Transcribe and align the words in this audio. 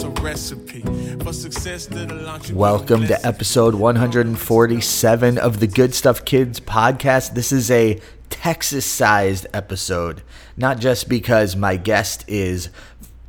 that's 0.00 0.18
a 0.18 0.22
recipe 0.22 0.80
for 1.22 1.32
success 1.32 1.90
launch. 1.90 2.50
Welcome 2.52 3.06
to 3.06 3.26
episode 3.26 3.74
147 3.74 5.38
of 5.38 5.60
the 5.60 5.66
Good 5.66 5.94
Stuff 5.94 6.24
Kids 6.24 6.58
podcast. 6.58 7.34
This 7.34 7.52
is 7.52 7.70
a 7.70 8.00
Texas 8.30 8.86
sized 8.86 9.46
episode, 9.52 10.22
not 10.56 10.78
just 10.78 11.08
because 11.08 11.54
my 11.54 11.76
guest 11.76 12.24
is 12.28 12.70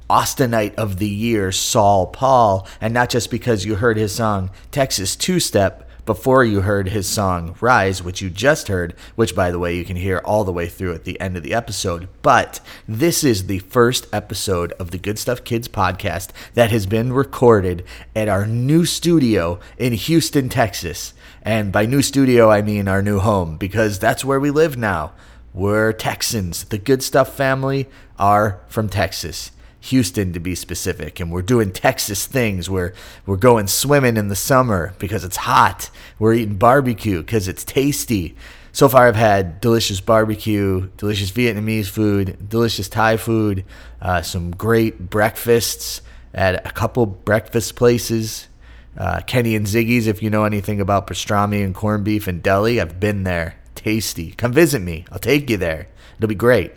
Austinite 0.09 0.75
of 0.75 0.97
the 0.97 1.09
Year, 1.09 1.51
Saul 1.51 2.07
Paul, 2.07 2.67
and 2.79 2.93
not 2.93 3.09
just 3.09 3.31
because 3.31 3.65
you 3.65 3.75
heard 3.75 3.97
his 3.97 4.13
song 4.13 4.49
Texas 4.71 5.15
Two 5.15 5.39
Step 5.39 5.89
before 6.05 6.43
you 6.43 6.61
heard 6.61 6.89
his 6.89 7.07
song 7.07 7.55
Rise, 7.61 8.01
which 8.01 8.21
you 8.21 8.29
just 8.29 8.67
heard, 8.67 8.95
which 9.15 9.35
by 9.35 9.51
the 9.51 9.59
way 9.59 9.75
you 9.75 9.85
can 9.85 9.95
hear 9.95 10.19
all 10.19 10.43
the 10.43 10.51
way 10.51 10.67
through 10.67 10.93
at 10.93 11.03
the 11.03 11.19
end 11.19 11.37
of 11.37 11.43
the 11.43 11.53
episode. 11.53 12.07
But 12.21 12.59
this 12.87 13.23
is 13.23 13.47
the 13.47 13.59
first 13.59 14.07
episode 14.11 14.71
of 14.73 14.91
the 14.91 14.97
Good 14.97 15.19
Stuff 15.19 15.43
Kids 15.43 15.67
podcast 15.67 16.29
that 16.53 16.71
has 16.71 16.85
been 16.85 17.13
recorded 17.13 17.83
at 18.15 18.27
our 18.27 18.47
new 18.47 18.85
studio 18.85 19.59
in 19.77 19.93
Houston, 19.93 20.49
Texas. 20.49 21.13
And 21.43 21.71
by 21.71 21.85
new 21.85 22.01
studio, 22.01 22.49
I 22.49 22.61
mean 22.61 22.87
our 22.87 23.01
new 23.01 23.19
home, 23.19 23.57
because 23.57 23.99
that's 23.99 24.25
where 24.25 24.39
we 24.39 24.51
live 24.51 24.77
now. 24.77 25.13
We're 25.53 25.91
Texans. 25.91 26.63
The 26.65 26.77
Good 26.77 27.03
Stuff 27.03 27.35
family 27.35 27.89
are 28.17 28.61
from 28.67 28.89
Texas. 28.89 29.51
Houston 29.81 30.31
to 30.33 30.39
be 30.39 30.55
specific, 30.55 31.19
and 31.19 31.31
we're 31.31 31.41
doing 31.41 31.71
Texas 31.71 32.27
things. 32.27 32.69
We're 32.69 32.93
we're 33.25 33.35
going 33.35 33.67
swimming 33.67 34.15
in 34.15 34.27
the 34.27 34.35
summer 34.35 34.93
because 34.99 35.23
it's 35.23 35.37
hot. 35.37 35.89
We're 36.19 36.35
eating 36.35 36.55
barbecue 36.55 37.19
because 37.21 37.47
it's 37.47 37.63
tasty. 37.63 38.35
So 38.71 38.87
far, 38.87 39.07
I've 39.07 39.15
had 39.15 39.59
delicious 39.59 39.99
barbecue, 39.99 40.89
delicious 40.95 41.31
Vietnamese 41.31 41.87
food, 41.87 42.47
delicious 42.47 42.87
Thai 42.87 43.17
food, 43.17 43.65
uh, 44.01 44.21
some 44.21 44.51
great 44.51 45.09
breakfasts 45.09 46.01
at 46.33 46.65
a 46.65 46.71
couple 46.71 47.05
breakfast 47.05 47.75
places. 47.75 48.47
Uh, 48.95 49.21
Kenny 49.21 49.55
and 49.55 49.65
Ziggy's, 49.65 50.07
if 50.07 50.21
you 50.21 50.29
know 50.29 50.45
anything 50.45 50.79
about 50.79 51.07
pastrami 51.07 51.63
and 51.63 51.73
corned 51.73 52.03
beef 52.03 52.27
and 52.27 52.41
deli, 52.43 52.79
I've 52.79 52.99
been 52.99 53.23
there. 53.23 53.55
Tasty. 53.73 54.31
Come 54.33 54.53
visit 54.53 54.81
me. 54.81 55.05
I'll 55.11 55.19
take 55.19 55.49
you 55.49 55.57
there. 55.57 55.87
It'll 56.17 56.27
be 56.27 56.35
great. 56.35 56.71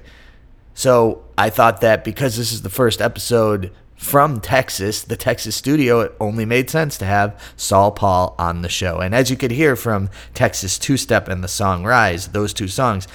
So 0.75 1.25
I 1.39 1.51
thought 1.51 1.81
that 1.81 2.05
because 2.05 2.37
this 2.37 2.53
is 2.53 2.63
the 2.63 2.71
first 2.71 3.01
episode 3.01 3.73
from 3.97 4.41
Texas, 4.41 5.03
the 5.03 5.17
Texas 5.17 5.57
studio, 5.57 6.01
it 6.01 6.15
only 6.21 6.45
made 6.45 6.69
sense 6.69 6.99
to 6.99 7.07
have 7.07 7.41
Saul 7.57 7.93
Paul 7.93 8.35
on 8.39 8.63
the 8.63 8.69
show. 8.69 8.99
And 8.99 9.15
as 9.15 9.31
you 9.31 9.37
could 9.37 9.53
hear 9.53 9.77
from 9.77 10.11
Texas 10.35 10.79
Two 10.79 10.97
Step 10.97 11.29
and 11.29 11.43
the 11.43 11.49
song 11.49 11.85
Rise, 11.85 12.29
those 12.29 12.53
two 12.53 12.69
songs, 12.69 13.09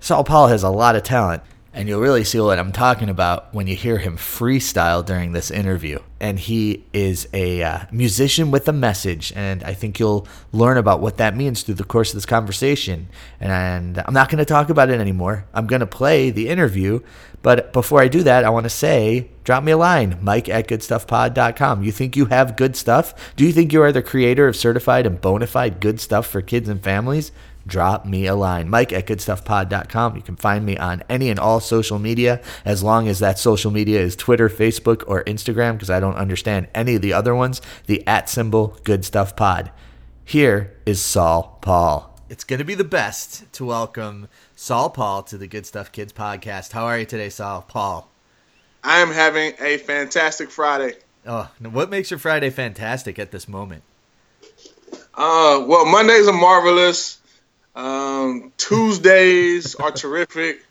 Saul 0.00 0.24
Paul 0.24 0.48
has 0.48 0.62
a 0.62 0.70
lot 0.70 0.96
of 0.96 1.02
talent. 1.02 1.42
And 1.72 1.88
you'll 1.88 2.00
really 2.00 2.24
see 2.24 2.40
what 2.40 2.58
I'm 2.58 2.72
talking 2.72 3.08
about 3.08 3.52
when 3.54 3.66
you 3.66 3.76
hear 3.76 3.98
him 3.98 4.16
freestyle 4.16 5.04
during 5.04 5.32
this 5.32 5.50
interview. 5.50 5.98
And 6.18 6.38
he 6.38 6.84
is 6.92 7.28
a 7.32 7.62
uh, 7.62 7.80
musician 7.92 8.50
with 8.50 8.66
a 8.68 8.72
message. 8.72 9.32
And 9.36 9.62
I 9.62 9.74
think 9.74 10.00
you'll 10.00 10.26
learn 10.50 10.78
about 10.78 11.00
what 11.00 11.18
that 11.18 11.36
means 11.36 11.62
through 11.62 11.74
the 11.74 11.84
course 11.84 12.10
of 12.10 12.16
this 12.16 12.26
conversation. 12.26 13.08
And 13.38 13.98
I'm 13.98 14.14
not 14.14 14.28
going 14.28 14.38
to 14.38 14.44
talk 14.44 14.70
about 14.70 14.90
it 14.90 14.98
anymore. 14.98 15.46
I'm 15.52 15.66
going 15.66 15.80
to 15.80 15.86
play 15.86 16.30
the 16.30 16.48
interview. 16.48 17.00
But 17.42 17.72
before 17.72 18.00
I 18.00 18.08
do 18.08 18.22
that, 18.24 18.44
I 18.44 18.50
want 18.50 18.64
to 18.64 18.70
say 18.70 19.30
drop 19.44 19.62
me 19.62 19.72
a 19.72 19.78
line, 19.78 20.18
mike 20.20 20.48
at 20.48 20.68
goodstuffpod.com. 20.68 21.82
You 21.82 21.92
think 21.92 22.16
you 22.16 22.26
have 22.26 22.56
good 22.56 22.76
stuff? 22.76 23.14
Do 23.36 23.44
you 23.44 23.52
think 23.52 23.72
you 23.72 23.82
are 23.82 23.92
the 23.92 24.02
creator 24.02 24.48
of 24.48 24.56
certified 24.56 25.06
and 25.06 25.20
bona 25.20 25.46
fide 25.46 25.80
good 25.80 26.00
stuff 26.00 26.26
for 26.26 26.42
kids 26.42 26.68
and 26.68 26.82
families? 26.82 27.30
Drop 27.68 28.04
me 28.04 28.26
a 28.26 28.34
line. 28.34 28.68
Mike 28.68 28.92
at 28.92 29.06
goodstuffpod.com. 29.06 30.16
You 30.16 30.22
can 30.22 30.36
find 30.36 30.66
me 30.66 30.76
on 30.76 31.02
any 31.08 31.30
and 31.30 31.38
all 31.38 31.60
social 31.60 31.98
media 31.98 32.40
as 32.64 32.82
long 32.82 33.06
as 33.06 33.20
that 33.20 33.38
social 33.38 33.70
media 33.70 34.00
is 34.00 34.16
Twitter, 34.16 34.48
Facebook, 34.48 35.04
or 35.06 35.22
Instagram 35.24 35.74
because 35.74 35.90
I 35.90 36.00
don't 36.00 36.16
understand 36.16 36.68
any 36.74 36.96
of 36.96 37.02
the 37.02 37.12
other 37.12 37.34
ones. 37.34 37.60
The 37.86 38.04
at 38.06 38.28
symbol 38.28 38.78
Good 38.82 39.04
Stuff 39.04 39.36
Pod. 39.36 39.70
Here 40.24 40.76
is 40.84 41.00
Saul 41.00 41.58
Paul. 41.62 42.18
It's 42.28 42.44
going 42.44 42.58
to 42.58 42.64
be 42.64 42.74
the 42.74 42.84
best 42.84 43.50
to 43.54 43.64
welcome 43.64 44.28
Saul 44.54 44.90
Paul 44.90 45.22
to 45.22 45.38
the 45.38 45.46
Good 45.46 45.64
Stuff 45.64 45.92
Kids 45.92 46.12
podcast. 46.12 46.72
How 46.72 46.84
are 46.84 46.98
you 46.98 47.06
today, 47.06 47.30
Saul 47.30 47.62
Paul? 47.62 48.10
I 48.84 48.98
am 48.98 49.10
having 49.10 49.54
a 49.60 49.78
fantastic 49.78 50.50
Friday. 50.50 50.94
Oh, 51.26 51.50
what 51.60 51.90
makes 51.90 52.10
your 52.10 52.18
Friday 52.18 52.50
fantastic 52.50 53.18
at 53.18 53.30
this 53.30 53.48
moment? 53.48 53.82
Uh, 55.14 55.64
well, 55.66 55.84
Mondays 55.84 56.28
are 56.28 56.32
marvelous. 56.32 57.17
Um, 57.78 58.52
Tuesdays 58.56 59.74
are 59.76 59.90
terrific. 60.04 60.64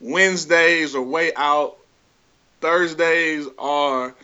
Wednesdays 0.00 0.94
are 0.94 1.02
way 1.02 1.32
out. 1.36 1.76
Thursdays 2.60 3.46
are. 3.58 4.14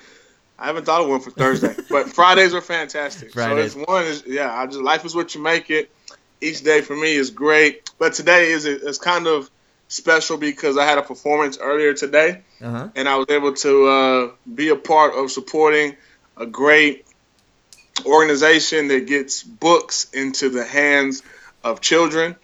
I 0.59 0.67
haven't 0.67 0.85
thought 0.87 1.03
of 1.03 1.09
one 1.09 1.21
for 1.21 1.31
Thursday, 1.31 1.75
but 1.91 2.09
Fridays 2.09 2.55
are 2.55 2.61
fantastic. 2.61 3.33
Fridays. 3.33 3.73
So 3.75 3.81
it's 3.81 3.89
one 3.89 4.05
is 4.05 4.25
yeah. 4.27 4.53
I 4.53 4.67
just 4.67 4.81
life 4.81 5.05
is 5.05 5.15
what 5.15 5.35
you 5.35 5.43
make 5.43 5.71
it. 5.71 5.91
Each 6.41 6.63
day 6.63 6.81
for 6.81 6.97
me 6.97 7.13
is 7.15 7.31
great, 7.31 7.91
but 7.99 8.15
today 8.15 8.51
is 8.51 8.65
is 8.65 8.99
kind 8.99 9.27
of 9.27 9.51
special 9.89 10.39
because 10.39 10.79
I 10.79 10.85
had 10.85 10.99
a 10.99 11.03
performance 11.03 11.59
earlier 11.59 11.93
today, 11.95 12.41
Uh-huh. 12.63 12.89
and 12.97 13.09
I 13.09 13.17
was 13.17 13.27
able 13.29 13.53
to 13.55 13.87
uh, 13.87 14.31
be 14.53 14.71
a 14.71 14.77
part 14.77 15.15
of 15.15 15.31
supporting 15.31 15.97
a 16.37 16.47
great 16.47 17.05
organization 18.07 18.89
that 18.89 19.07
gets 19.07 19.43
books 19.43 20.11
into 20.13 20.49
the 20.49 20.65
hands 20.65 21.23
of 21.65 21.81
children, 21.81 22.37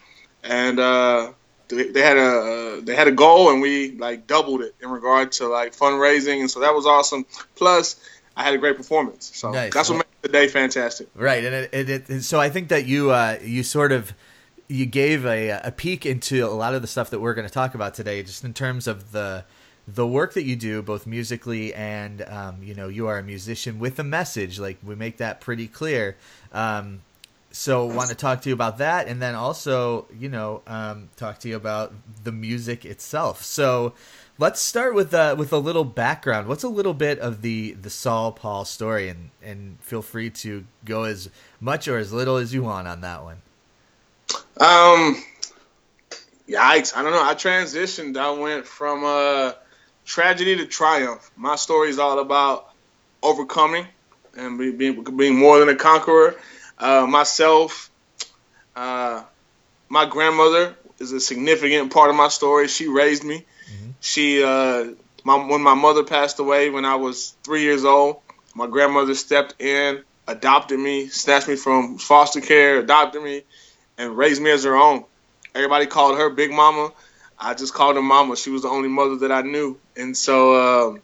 and 0.43 0.79
uh, 0.79 1.33
they, 1.69 1.91
they 1.91 2.03
had 2.03 2.17
a 2.17 2.81
they 2.83 2.95
had 2.95 3.09
a 3.09 3.13
goal, 3.13 3.51
and 3.51 3.61
we 3.61 3.93
like 3.93 4.27
doubled 4.27 4.63
it 4.63 4.75
in 4.83 4.91
regard 4.91 5.33
to 5.33 5.49
like 5.49 5.77
fundraising, 5.77 6.41
and 6.41 6.51
so 6.51 6.61
that 6.61 6.75
was 6.75 6.87
awesome. 6.87 7.27
Plus, 7.55 7.97
I 8.37 8.43
had 8.43 8.55
a 8.55 8.59
great 8.59 8.77
performance, 8.77 9.31
so 9.35 9.51
Nice. 9.51 9.75
that's 9.75 9.91
what 9.91 9.97
made 9.97 10.05
the 10.23 10.29
day 10.29 10.49
fantastic. 10.49 11.09
Right, 11.15 11.45
and 11.45 11.55
it, 11.55 11.71
it, 11.73 12.11
it, 12.11 12.23
so 12.23 12.41
I 12.41 12.51
think 12.51 12.69
that 12.69 12.87
you 12.87 13.11
uh, 13.11 13.39
you 13.43 13.63
sort 13.63 13.93
of 13.93 14.13
you 14.69 14.87
gave 14.87 15.25
a, 15.25 15.61
a 15.65 15.73
peek 15.73 16.05
into 16.07 16.45
a 16.45 16.53
lot 16.53 16.75
of 16.75 16.83
the 16.83 16.89
stuff 16.89 17.11
that 17.11 17.21
we're 17.21 17.35
going 17.35 17.47
to 17.47 17.53
talk 17.53 17.75
about 17.75 17.95
today, 17.95 18.23
just 18.23 18.45
in 18.45 18.55
terms 18.55 18.87
of 18.87 19.13
the 19.13 19.45
the 19.87 20.07
work 20.07 20.35
that 20.35 20.45
you 20.45 20.55
do, 20.55 20.83
both 20.83 21.07
musically 21.07 21.73
and 21.75 22.23
um, 22.23 22.63
you 22.63 22.75
know 22.75 22.89
you 22.89 23.09
are 23.09 23.19
a 23.19 23.23
musician 23.23 23.79
with 23.79 23.99
a 23.99 24.05
message. 24.05 24.59
Like 24.59 24.79
we 24.83 24.95
make 24.95 25.17
that 25.19 25.41
pretty 25.41 25.67
clear. 25.67 26.17
Um, 26.53 27.01
so 27.51 27.87
want 27.87 28.11
to 28.11 28.15
talk 28.15 28.43
to 28.43 28.49
you 28.49 28.55
about 28.55 28.79
that, 28.79 29.09
and 29.09 29.21
then 29.21 29.35
also 29.35 30.07
you 30.17 30.29
know 30.29 30.63
um, 30.67 31.09
talk 31.17 31.39
to 31.41 31.49
you 31.49 31.57
about 31.57 31.93
the 32.25 32.33
music 32.33 32.85
itself. 32.85 33.43
So. 33.45 33.95
Let's 34.41 34.61
start 34.61 34.95
with 34.95 35.13
uh, 35.13 35.35
with 35.37 35.53
a 35.53 35.59
little 35.59 35.83
background. 35.83 36.47
What's 36.47 36.63
a 36.63 36.69
little 36.69 36.95
bit 36.95 37.19
of 37.19 37.43
the 37.43 37.73
the 37.73 37.91
Saul 37.91 38.31
Paul 38.31 38.65
story, 38.65 39.09
and 39.09 39.31
and 39.43 39.79
feel 39.81 40.01
free 40.01 40.31
to 40.31 40.65
go 40.85 41.03
as 41.03 41.29
much 41.59 41.89
or 41.89 41.99
as 41.99 42.13
little 42.13 42.37
as 42.37 42.55
you 42.55 42.63
want 42.63 42.87
on 42.87 43.01
that 43.01 43.25
one. 43.25 43.43
Um, 44.61 45.23
yikes! 46.49 46.97
I 46.97 47.03
don't 47.03 47.11
know. 47.11 47.25
I 47.25 47.35
transitioned. 47.35 48.17
I 48.17 48.31
went 48.31 48.65
from 48.65 49.05
uh, 49.05 49.55
tragedy 50.05 50.57
to 50.57 50.67
triumph. 50.67 51.31
My 51.37 51.57
story 51.57 51.91
is 51.91 51.99
all 51.99 52.19
about 52.19 52.71
overcoming 53.23 53.87
and 54.37 54.59
being 54.79 55.05
being 55.17 55.37
more 55.37 55.59
than 55.59 55.69
a 55.69 55.77
conqueror. 55.77 56.37
Uh, 56.79 57.07
myself, 57.07 57.91
uh, 58.77 59.23
my 59.89 60.07
grandmother 60.07 60.77
is 60.99 61.13
a 61.13 61.21
significant 61.21 61.93
part 61.93 62.11
of 62.11 62.17
my 62.17 62.29
story. 62.29 62.69
She 62.69 62.89
raised 62.89 63.25
me. 63.25 63.45
She, 64.01 64.43
uh, 64.43 64.93
my 65.25 65.37
when 65.47 65.61
my 65.61 65.75
mother 65.75 66.05
passed 66.05 66.39
away 66.39 66.71
when 66.71 66.85
I 66.85 66.95
was 66.97 67.35
three 67.43 67.63
years 67.63 67.85
old, 67.85 68.21
my 68.55 68.67
grandmother 68.67 69.15
stepped 69.15 69.61
in, 69.61 70.03
adopted 70.27 70.79
me, 70.79 71.09
snatched 71.09 71.49
me 71.49 71.57
from 71.57 71.99
foster 71.99 72.41
care, 72.41 72.79
adopted 72.79 73.23
me, 73.23 73.43
and 73.97 74.17
raised 74.17 74.41
me 74.41 74.51
as 74.51 74.65
her 74.65 74.77
own. 74.77 75.05
Everybody 75.55 75.87
called 75.87 76.19
her 76.19 76.31
Big 76.31 76.53
Mama. 76.53 76.93
I 77.39 77.55
just 77.55 77.75
called 77.75 77.97
her 77.97 78.03
Mama. 78.03 78.37
She 78.37 78.51
was 78.51 78.63
the 78.63 78.69
only 78.69 78.89
mother 78.89 79.17
that 79.17 79.33
I 79.33 79.43
knew, 79.43 79.79
and 79.97 80.17
so 80.17 80.91
um, 80.91 81.03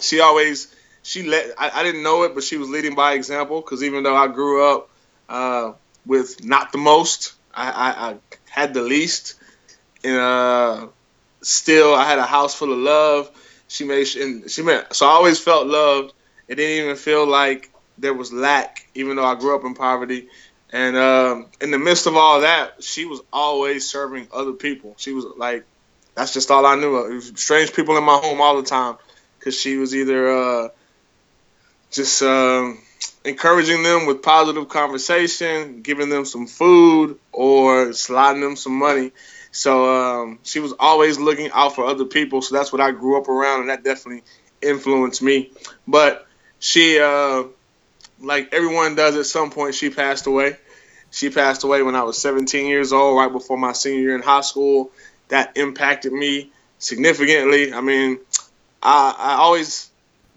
she 0.00 0.20
always 0.20 0.74
she 1.02 1.22
let. 1.24 1.54
I, 1.58 1.80
I 1.80 1.82
didn't 1.82 2.02
know 2.02 2.22
it, 2.24 2.34
but 2.34 2.44
she 2.44 2.56
was 2.56 2.68
leading 2.68 2.94
by 2.94 3.14
example. 3.14 3.60
Because 3.60 3.82
even 3.82 4.02
though 4.02 4.16
I 4.16 4.28
grew 4.28 4.64
up 4.64 4.88
uh, 5.28 5.72
with 6.06 6.44
not 6.44 6.72
the 6.72 6.78
most. 6.78 7.34
I, 7.54 7.70
I, 7.70 8.10
I 8.10 8.16
had 8.50 8.74
the 8.74 8.82
least. 8.82 9.34
And 10.04 10.16
uh, 10.16 10.86
still, 11.42 11.94
I 11.94 12.04
had 12.04 12.18
a 12.18 12.26
house 12.26 12.54
full 12.54 12.72
of 12.72 12.78
love. 12.78 13.30
She 13.68 13.84
made 13.84 14.06
and 14.16 14.50
she 14.50 14.62
made 14.62 14.84
so 14.92 15.06
I 15.06 15.10
always 15.10 15.38
felt 15.38 15.66
loved. 15.66 16.12
It 16.46 16.56
didn't 16.56 16.84
even 16.84 16.96
feel 16.96 17.26
like 17.26 17.70
there 17.96 18.12
was 18.12 18.32
lack, 18.32 18.86
even 18.94 19.16
though 19.16 19.24
I 19.24 19.34
grew 19.34 19.56
up 19.56 19.64
in 19.64 19.74
poverty. 19.74 20.28
And 20.70 20.96
um, 20.96 21.46
in 21.60 21.70
the 21.70 21.78
midst 21.78 22.06
of 22.06 22.16
all 22.16 22.40
that, 22.40 22.82
she 22.82 23.04
was 23.04 23.20
always 23.32 23.88
serving 23.88 24.28
other 24.32 24.52
people. 24.52 24.94
She 24.98 25.12
was 25.12 25.24
like, 25.36 25.64
that's 26.14 26.34
just 26.34 26.50
all 26.50 26.66
I 26.66 26.76
knew. 26.76 26.90
Was 26.90 27.32
strange 27.36 27.72
people 27.72 27.96
in 27.96 28.04
my 28.04 28.16
home 28.16 28.40
all 28.40 28.56
the 28.56 28.68
time 28.68 28.96
because 29.38 29.58
she 29.58 29.76
was 29.76 29.94
either 29.94 30.30
uh, 30.30 30.68
just 31.92 32.22
um, 32.22 32.78
encouraging 33.24 33.82
them 33.82 34.06
with 34.06 34.22
positive 34.22 34.68
conversation, 34.68 35.82
giving 35.82 36.08
them 36.08 36.24
some 36.24 36.46
food, 36.46 37.18
or 37.30 37.92
sliding 37.92 38.40
them 38.40 38.56
some 38.56 38.76
money. 38.76 39.12
So 39.52 39.94
um, 39.94 40.38
she 40.42 40.58
was 40.60 40.72
always 40.80 41.18
looking 41.18 41.50
out 41.52 41.74
for 41.74 41.84
other 41.84 42.06
people. 42.06 42.40
So 42.42 42.56
that's 42.56 42.72
what 42.72 42.80
I 42.80 42.90
grew 42.90 43.20
up 43.20 43.28
around, 43.28 43.60
and 43.60 43.68
that 43.68 43.84
definitely 43.84 44.24
influenced 44.62 45.22
me. 45.22 45.52
But 45.86 46.26
she, 46.58 46.98
uh, 46.98 47.44
like 48.20 48.52
everyone 48.54 48.94
does 48.94 49.16
at 49.16 49.26
some 49.26 49.50
point, 49.50 49.74
she 49.74 49.90
passed 49.90 50.26
away. 50.26 50.56
She 51.10 51.28
passed 51.28 51.62
away 51.62 51.82
when 51.82 51.94
I 51.94 52.04
was 52.04 52.16
17 52.16 52.66
years 52.66 52.94
old, 52.94 53.18
right 53.18 53.30
before 53.30 53.58
my 53.58 53.72
senior 53.72 54.00
year 54.00 54.14
in 54.14 54.22
high 54.22 54.40
school. 54.40 54.90
That 55.28 55.56
impacted 55.58 56.12
me 56.12 56.50
significantly. 56.78 57.74
I 57.74 57.82
mean, 57.82 58.18
I, 58.82 59.14
I 59.18 59.34
always 59.34 59.90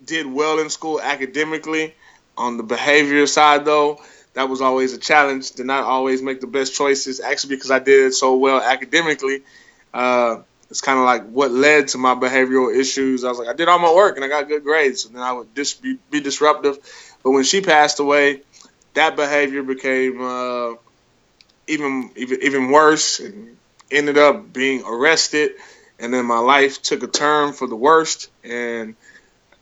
did 0.06 0.26
well 0.26 0.60
in 0.60 0.70
school 0.70 1.02
academically. 1.02 1.94
On 2.38 2.58
the 2.58 2.64
behavior 2.64 3.26
side, 3.28 3.64
though, 3.64 4.02
that 4.34 4.50
was 4.50 4.62
always 4.62 4.94
a 4.94 4.98
challenge. 4.98 5.52
Did 5.52 5.66
not 5.66 5.86
always 5.86 6.22
make 6.22 6.42
the 6.42 6.48
best 6.48 6.76
choices. 6.76 7.22
Actually, 7.22 7.56
because 7.56 7.72
I 7.72 7.80
did 7.80 8.14
so 8.14 8.36
well 8.36 8.62
academically, 8.62 9.44
uh, 9.94 10.42
it's 10.70 10.82
kind 10.82 11.00
of 11.00 11.06
like 11.06 11.26
what 11.30 11.52
led 11.52 11.90
to 11.90 11.98
my 11.98 12.16
behavioral 12.16 12.76
issues. 12.76 13.24
I 13.24 13.30
was 13.30 13.40
like, 13.40 13.48
I 13.48 13.54
did 13.54 13.70
all 13.70 13.80
my 13.80 13.94
work 13.94 14.16
and 14.18 14.26
I 14.26 14.28
got 14.28 14.48
good 14.48 14.64
grades, 14.64 15.06
and 15.06 15.16
then 15.16 15.24
I 15.24 15.32
would 15.32 15.54
dis- 15.54 15.76
be, 15.76 15.98
be 16.12 16.20
disruptive. 16.20 16.78
But 17.24 17.32
when 17.32 17.44
she 17.44 17.62
passed 17.62 18.00
away, 18.00 18.42
that 18.96 19.16
behavior 19.16 19.64
became 19.64 20.22
uh, 20.22 20.74
even 21.68 22.12
even 22.16 22.40
even 22.42 22.72
worse, 22.72 23.20
and 23.20 23.58
ended 23.92 24.18
up 24.18 24.52
being 24.52 24.84
arrested. 24.86 25.52
And 25.98 26.14
then 26.14 26.26
my 26.26 26.40
life 26.40 26.82
took 26.82 27.04
a 27.04 27.08
turn 27.08 27.54
for 27.54 27.68
the 27.68 27.76
worst, 27.76 28.30
and 28.44 28.96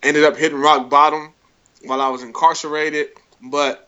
ended 0.04 0.24
up 0.24 0.38
hitting 0.38 0.58
rock 0.58 0.90
bottom 0.90 1.34
while 1.84 2.02
I 2.02 2.10
was 2.10 2.24
incarcerated. 2.24 3.10
But 3.42 3.88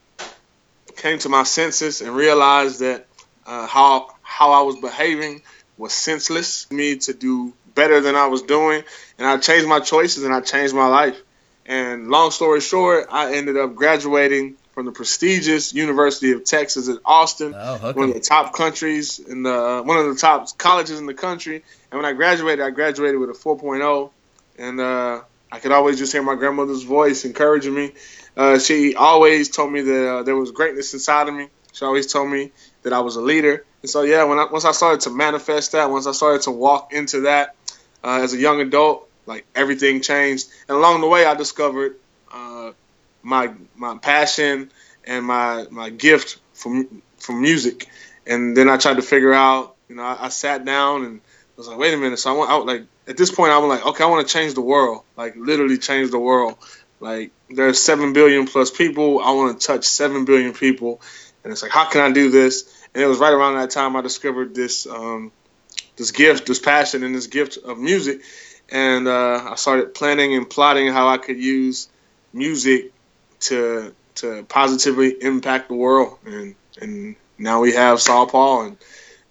came 0.95 1.19
to 1.19 1.29
my 1.29 1.43
senses 1.43 2.01
and 2.01 2.15
realized 2.15 2.79
that 2.79 3.05
uh, 3.45 3.67
how 3.67 4.13
how 4.21 4.51
I 4.51 4.61
was 4.61 4.77
behaving 4.77 5.43
was 5.77 5.93
senseless. 5.93 6.69
Me 6.71 6.97
to 6.97 7.13
do 7.13 7.53
better 7.73 8.01
than 8.01 8.15
I 8.15 8.27
was 8.27 8.41
doing, 8.41 8.83
and 9.17 9.27
I 9.27 9.37
changed 9.37 9.67
my 9.67 9.79
choices 9.79 10.23
and 10.23 10.33
I 10.33 10.41
changed 10.41 10.73
my 10.73 10.87
life. 10.87 11.19
And 11.65 12.09
long 12.09 12.31
story 12.31 12.61
short, 12.61 13.07
I 13.11 13.33
ended 13.35 13.57
up 13.57 13.75
graduating 13.75 14.55
from 14.73 14.85
the 14.85 14.91
prestigious 14.91 15.73
University 15.73 16.33
of 16.33 16.43
Texas 16.43 16.89
at 16.89 16.99
Austin, 17.05 17.53
Oh, 17.55 17.93
one 17.93 18.09
of 18.09 18.13
the 18.13 18.19
top 18.19 18.53
countries 18.53 19.19
in 19.19 19.41
the 19.41 19.81
one 19.83 19.97
of 19.97 20.05
the 20.07 20.15
top 20.15 20.57
colleges 20.57 20.99
in 20.99 21.05
the 21.05 21.13
country. 21.13 21.63
And 21.91 21.97
when 21.97 22.05
I 22.05 22.13
graduated, 22.13 22.63
I 22.63 22.69
graduated 22.71 23.19
with 23.19 23.29
a 23.29 23.33
4.0, 23.33 24.11
and 24.59 24.79
uh, 24.79 25.21
I 25.55 25.59
could 25.59 25.71
always 25.71 25.97
just 25.97 26.11
hear 26.11 26.21
my 26.21 26.35
grandmother's 26.35 26.83
voice 26.83 27.23
encouraging 27.23 27.73
me. 27.73 27.93
Uh, 28.35 28.59
she 28.59 28.93
always 28.95 29.47
told 29.47 29.71
me 29.71 29.79
that 29.81 30.13
uh, 30.13 30.23
there 30.23 30.35
was 30.35 30.51
greatness 30.51 30.93
inside 30.93 31.29
of 31.29 31.33
me. 31.33 31.47
She 31.71 31.85
always 31.85 32.11
told 32.11 32.29
me 32.29 32.51
that 32.83 32.91
I 32.91 32.99
was 32.99 33.15
a 33.15 33.21
leader. 33.21 33.65
And 33.81 33.89
so, 33.89 34.01
yeah, 34.01 34.25
when 34.25 34.37
I, 34.37 34.47
once 34.51 34.65
I 34.65 34.73
started 34.73 34.99
to 35.01 35.11
manifest 35.11 35.71
that, 35.71 35.89
once 35.89 36.07
I 36.07 36.11
started 36.11 36.41
to 36.41 36.51
walk 36.51 36.91
into 36.91 37.21
that 37.21 37.55
uh, 38.03 38.19
as 38.21 38.33
a 38.33 38.37
young 38.37 38.59
adult, 38.59 39.07
like 39.25 39.45
everything 39.55 40.01
changed. 40.01 40.49
And 40.67 40.75
along 40.77 40.99
the 40.99 41.07
way, 41.07 41.25
I 41.25 41.35
discovered 41.35 41.95
uh, 42.33 42.73
my 43.23 43.53
my 43.77 43.97
passion 43.97 44.71
and 45.05 45.25
my 45.25 45.67
my 45.71 45.89
gift 45.89 46.37
from 46.53 47.01
from 47.17 47.41
music. 47.41 47.87
And 48.27 48.57
then 48.57 48.67
I 48.67 48.75
tried 48.75 48.97
to 48.97 49.01
figure 49.01 49.33
out, 49.33 49.77
you 49.87 49.95
know, 49.95 50.03
I, 50.03 50.25
I 50.25 50.29
sat 50.29 50.65
down 50.65 51.05
and 51.05 51.21
was 51.55 51.69
like, 51.69 51.77
wait 51.77 51.93
a 51.93 51.97
minute. 51.97 52.19
So 52.19 52.31
I 52.31 52.37
want, 52.37 52.51
I, 52.51 52.57
like, 52.57 52.83
at 53.07 53.17
this 53.17 53.31
point, 53.31 53.51
I'm 53.51 53.67
like, 53.67 53.85
okay, 53.85 54.03
I 54.03 54.07
want 54.07 54.27
to 54.27 54.33
change 54.33 54.53
the 54.53 54.61
world, 54.61 55.03
like 55.15 55.35
literally 55.35 55.77
change 55.77 56.11
the 56.11 56.19
world. 56.19 56.57
Like 56.99 57.31
there's 57.49 57.79
seven 57.79 58.13
billion 58.13 58.47
plus 58.47 58.71
people. 58.71 59.19
I 59.19 59.31
want 59.31 59.59
to 59.59 59.67
touch 59.67 59.85
seven 59.85 60.25
billion 60.25 60.53
people, 60.53 61.01
and 61.43 61.51
it's 61.51 61.61
like, 61.61 61.71
how 61.71 61.89
can 61.89 62.01
I 62.01 62.11
do 62.13 62.31
this? 62.31 62.71
And 62.93 63.03
it 63.03 63.07
was 63.07 63.19
right 63.19 63.33
around 63.33 63.55
that 63.55 63.71
time 63.71 63.95
I 63.95 64.01
discovered 64.01 64.55
this 64.55 64.87
um, 64.87 65.31
this 65.97 66.11
gift, 66.11 66.47
this 66.47 66.59
passion, 66.59 67.03
and 67.03 67.13
this 67.13 67.27
gift 67.27 67.57
of 67.57 67.77
music. 67.77 68.21
And 68.69 69.07
uh, 69.07 69.49
I 69.51 69.55
started 69.55 69.93
planning 69.93 70.33
and 70.33 70.49
plotting 70.49 70.87
how 70.87 71.07
I 71.07 71.17
could 71.17 71.37
use 71.37 71.89
music 72.33 72.91
to 73.41 73.93
to 74.15 74.43
positively 74.43 75.09
impact 75.21 75.67
the 75.67 75.75
world. 75.75 76.17
And 76.25 76.55
and 76.81 77.15
now 77.37 77.61
we 77.61 77.73
have 77.73 78.01
Saul 78.01 78.27
Paul 78.27 78.61
and 78.63 78.77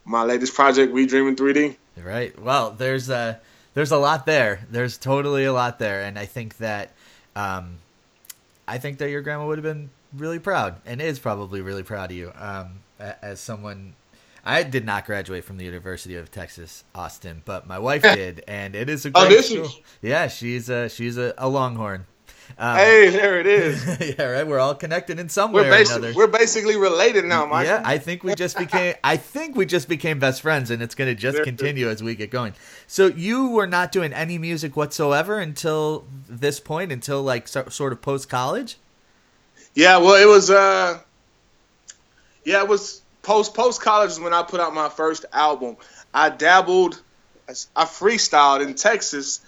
my 0.04 0.22
latest 0.22 0.54
project, 0.54 0.92
We 0.92 1.06
Dream 1.06 1.28
in 1.28 1.36
3D. 1.36 1.76
Right. 1.96 2.38
Well, 2.38 2.72
there's 2.72 3.08
a 3.08 3.40
there's 3.74 3.90
a 3.92 3.98
lot 3.98 4.26
there. 4.26 4.60
There's 4.70 4.96
totally 4.98 5.44
a 5.44 5.52
lot 5.52 5.78
there, 5.78 6.02
and 6.02 6.18
I 6.18 6.26
think 6.26 6.56
that 6.58 6.92
um, 7.36 7.76
I 8.66 8.78
think 8.78 8.98
that 8.98 9.10
your 9.10 9.20
grandma 9.22 9.46
would 9.46 9.58
have 9.58 9.64
been 9.64 9.90
really 10.16 10.38
proud, 10.38 10.76
and 10.86 11.00
is 11.02 11.18
probably 11.18 11.60
really 11.60 11.82
proud 11.82 12.10
of 12.10 12.16
you. 12.16 12.32
Um, 12.38 12.80
as 12.98 13.40
someone, 13.40 13.94
I 14.44 14.62
did 14.62 14.84
not 14.86 15.04
graduate 15.06 15.44
from 15.44 15.56
the 15.56 15.64
University 15.64 16.14
of 16.16 16.30
Texas 16.30 16.84
Austin, 16.94 17.42
but 17.44 17.66
my 17.66 17.78
wife 17.78 18.02
did, 18.14 18.44
and 18.48 18.74
it 18.74 18.88
is 18.88 19.04
a 19.06 19.10
Oh, 19.14 19.26
great 19.28 19.44
she? 19.44 19.56
school. 19.56 19.70
Yeah, 20.00 20.28
she's 20.28 20.68
a 20.68 20.88
she's 20.88 21.16
a, 21.18 21.34
a 21.36 21.48
Longhorn. 21.48 22.06
Um, 22.58 22.76
Hey, 22.76 23.10
there 23.10 23.40
it 23.40 23.46
is. 23.46 23.84
yeah, 24.18 24.24
right. 24.24 24.46
We're 24.46 24.58
all 24.58 24.74
connected 24.74 25.18
in 25.18 25.28
some 25.28 25.52
way 25.52 25.62
We're 25.62 25.68
or 25.68 25.70
basically 25.70 26.08
another. 26.08 26.16
we're 26.16 26.38
basically 26.38 26.76
related 26.76 27.24
now, 27.24 27.46
Mike. 27.46 27.66
Yeah, 27.66 27.82
I 27.84 27.98
think 27.98 28.22
we 28.22 28.34
just 28.34 28.56
became. 28.56 28.94
I 29.04 29.16
think 29.16 29.56
we 29.56 29.66
just 29.66 29.88
became 29.88 30.18
best 30.18 30.42
friends, 30.42 30.70
and 30.70 30.82
it's 30.82 30.94
going 30.94 31.14
to 31.14 31.20
just 31.20 31.42
continue 31.42 31.88
as 31.88 32.02
we 32.02 32.14
get 32.14 32.30
going. 32.30 32.54
So 32.86 33.06
you 33.06 33.50
were 33.50 33.66
not 33.66 33.92
doing 33.92 34.12
any 34.12 34.38
music 34.38 34.76
whatsoever 34.76 35.38
until 35.38 36.04
this 36.28 36.60
point, 36.60 36.92
until 36.92 37.22
like 37.22 37.48
so, 37.48 37.68
sort 37.68 37.92
of 37.92 38.00
post 38.02 38.28
college. 38.28 38.76
Yeah, 39.74 39.98
well, 39.98 40.14
it 40.14 40.26
was 40.26 40.50
uh, 40.50 41.00
yeah, 42.44 42.62
it 42.62 42.68
was 42.68 43.02
post 43.22 43.54
post 43.54 43.80
college 43.82 44.10
is 44.10 44.20
when 44.20 44.32
I 44.32 44.42
put 44.42 44.60
out 44.60 44.74
my 44.74 44.88
first 44.88 45.24
album. 45.32 45.76
I 46.12 46.28
dabbled, 46.28 47.00
I 47.48 47.84
freestyled 47.84 48.64
in 48.64 48.74
Texas. 48.74 49.40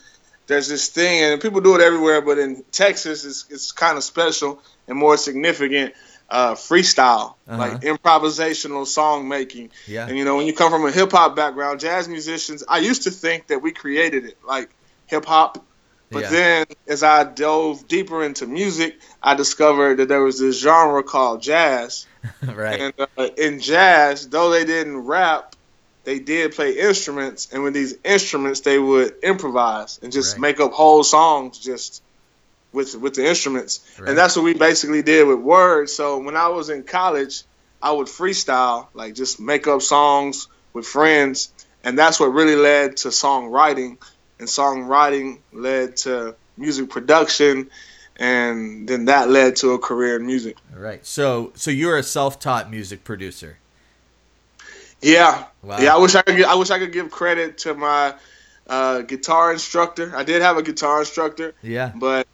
There's 0.47 0.69
this 0.69 0.89
thing, 0.89 1.25
and 1.25 1.41
people 1.41 1.61
do 1.61 1.75
it 1.75 1.81
everywhere, 1.81 2.21
but 2.23 2.39
in 2.39 2.65
Texas, 2.71 3.25
it's 3.25 3.47
it's 3.51 3.73
kind 3.73 3.97
of 3.97 4.05
special 4.05 4.63
and 4.89 4.97
more 4.99 5.17
significant. 5.17 5.95
Uh, 6.29 6.57
freestyle, 6.57 7.35
Uh-huh. 7.47 7.57
like 7.57 7.83
improvisational 7.83 8.85
song 8.85 9.29
making. 9.29 9.71
Yeah. 9.87 10.09
And 10.09 10.19
you 10.19 10.25
know, 10.25 10.37
when 10.37 10.47
you 10.49 10.53
come 10.55 10.73
from 10.73 10.85
a 10.85 10.91
hip 10.91 11.13
hop 11.13 11.37
background, 11.37 11.79
jazz 11.81 12.09
musicians, 12.09 12.65
I 12.69 12.79
used 12.79 13.05
to 13.05 13.13
think 13.13 13.47
that 13.49 13.63
we 13.63 13.71
created 13.73 14.25
it, 14.25 14.37
like 14.47 14.71
hip 15.07 15.25
hop. 15.25 15.65
But 16.11 16.23
Yeah. 16.23 16.31
then, 16.31 16.67
as 16.89 17.03
I 17.03 17.25
dove 17.25 17.87
deeper 17.89 18.23
into 18.25 18.47
music, 18.47 18.97
I 19.23 19.35
discovered 19.35 19.99
that 19.99 20.09
there 20.09 20.23
was 20.23 20.39
this 20.39 20.61
genre 20.61 21.03
called 21.03 21.43
jazz. 21.43 22.07
right. 22.43 22.81
And 22.81 22.95
uh, 23.17 23.29
in 23.39 23.61
jazz, 23.61 24.29
though 24.29 24.51
they 24.51 24.65
didn't 24.65 24.99
rap, 24.99 25.55
they 26.07 26.21
did 26.21 26.55
play 26.55 26.79
instruments. 26.79 27.49
And 27.53 27.63
with 27.65 27.75
these 27.75 27.97
instruments, 28.05 28.61
they 28.61 28.79
would 28.79 29.15
improvise 29.23 29.99
and 30.03 30.13
just 30.13 30.35
Right. 30.35 30.41
make 30.41 30.61
up 30.61 30.73
whole 30.73 31.03
songs 31.05 31.59
just 31.59 32.01
with 32.73 32.95
with 32.95 33.15
the 33.15 33.27
instruments. 33.27 33.81
Right. 33.99 34.09
And 34.09 34.17
that's 34.19 34.37
what 34.37 34.45
we 34.45 34.55
basically 34.55 35.03
did 35.03 35.27
with 35.27 35.41
words. 35.41 35.93
So 35.93 36.19
when 36.19 36.37
I 36.37 36.49
was 36.49 36.71
in 36.71 36.85
college, 36.85 37.43
I 37.83 37.91
would 37.91 38.07
freestyle, 38.07 38.87
like 38.95 39.15
just 39.15 39.41
make 39.41 39.67
up 39.67 39.83
songs 39.83 40.49
with 40.73 40.87
friends. 40.87 41.51
And 41.85 41.99
that's 41.99 42.19
what 42.21 42.27
really 42.29 42.57
led 42.57 42.97
to 42.99 43.09
songwriting. 43.09 43.99
And 44.39 44.49
songwriting 44.49 45.39
led 45.53 45.97
to 45.99 46.37
music 46.57 46.89
production. 46.89 47.69
And 48.19 48.89
then 48.89 49.07
that 49.07 49.29
led 49.29 49.57
to 49.57 49.73
a 49.73 49.79
career 49.79 50.17
in 50.17 50.25
music. 50.27 50.57
right. 50.73 51.05
So 51.05 51.53
so 51.57 51.71
you're 51.71 51.99
a 51.99 52.03
self-taught 52.03 52.71
music 52.71 53.03
producer. 53.05 53.59
Yeah, 55.03 55.45
Wow. 55.63 55.79
yeah. 55.79 55.95
I 55.95 55.99
wish 55.99 56.15
I 56.15 56.23
could. 56.23 56.37
Give, 56.37 56.47
I 56.47 56.55
wish 56.55 56.71
I 56.71 56.79
could 56.79 56.93
give 56.93 57.11
credit 57.11 57.59
to 57.59 57.75
my 57.75 58.15
uh, 58.67 59.03
guitar 59.03 59.53
instructor. 59.53 60.13
I 60.17 60.25
did 60.25 60.43
have 60.43 60.57
a 60.57 60.63
guitar 60.63 61.01
instructor, 61.01 61.55
Yeah. 61.63 61.93
but 61.95 62.27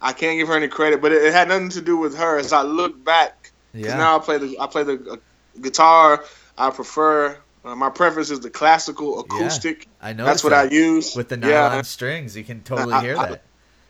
I 0.00 0.12
can't 0.12 0.38
give 0.38 0.48
her 0.48 0.56
any 0.56 0.68
credit. 0.68 1.00
But 1.00 1.12
it, 1.12 1.22
it 1.22 1.32
had 1.32 1.48
nothing 1.48 1.70
to 1.70 1.80
do 1.80 1.96
with 1.96 2.16
her. 2.16 2.38
As 2.38 2.52
I 2.52 2.62
look 2.62 3.02
back, 3.04 3.52
Yeah. 3.72 3.96
now 3.96 4.16
I 4.16 4.18
play 4.20 4.38
the 4.38 4.58
I 4.58 4.66
play 4.66 4.82
the 4.82 5.12
uh, 5.12 5.16
guitar. 5.60 6.24
I 6.58 6.70
prefer. 6.70 7.38
Uh, 7.64 7.76
my 7.76 7.88
preference 7.90 8.30
is 8.30 8.40
the 8.40 8.50
classical 8.50 9.20
acoustic. 9.20 9.84
Yeah, 9.84 10.08
I 10.08 10.12
know 10.12 10.24
That's 10.24 10.42
what 10.42 10.52
I 10.52 10.64
use 10.64 11.14
with 11.14 11.28
the 11.28 11.36
nylon 11.36 11.76
Yeah, 11.76 11.82
strings. 11.82 12.36
You 12.36 12.42
can 12.42 12.62
totally 12.62 12.94
I- 12.94 13.00
hear 13.00 13.16
I- 13.16 13.28
that. 13.30 13.42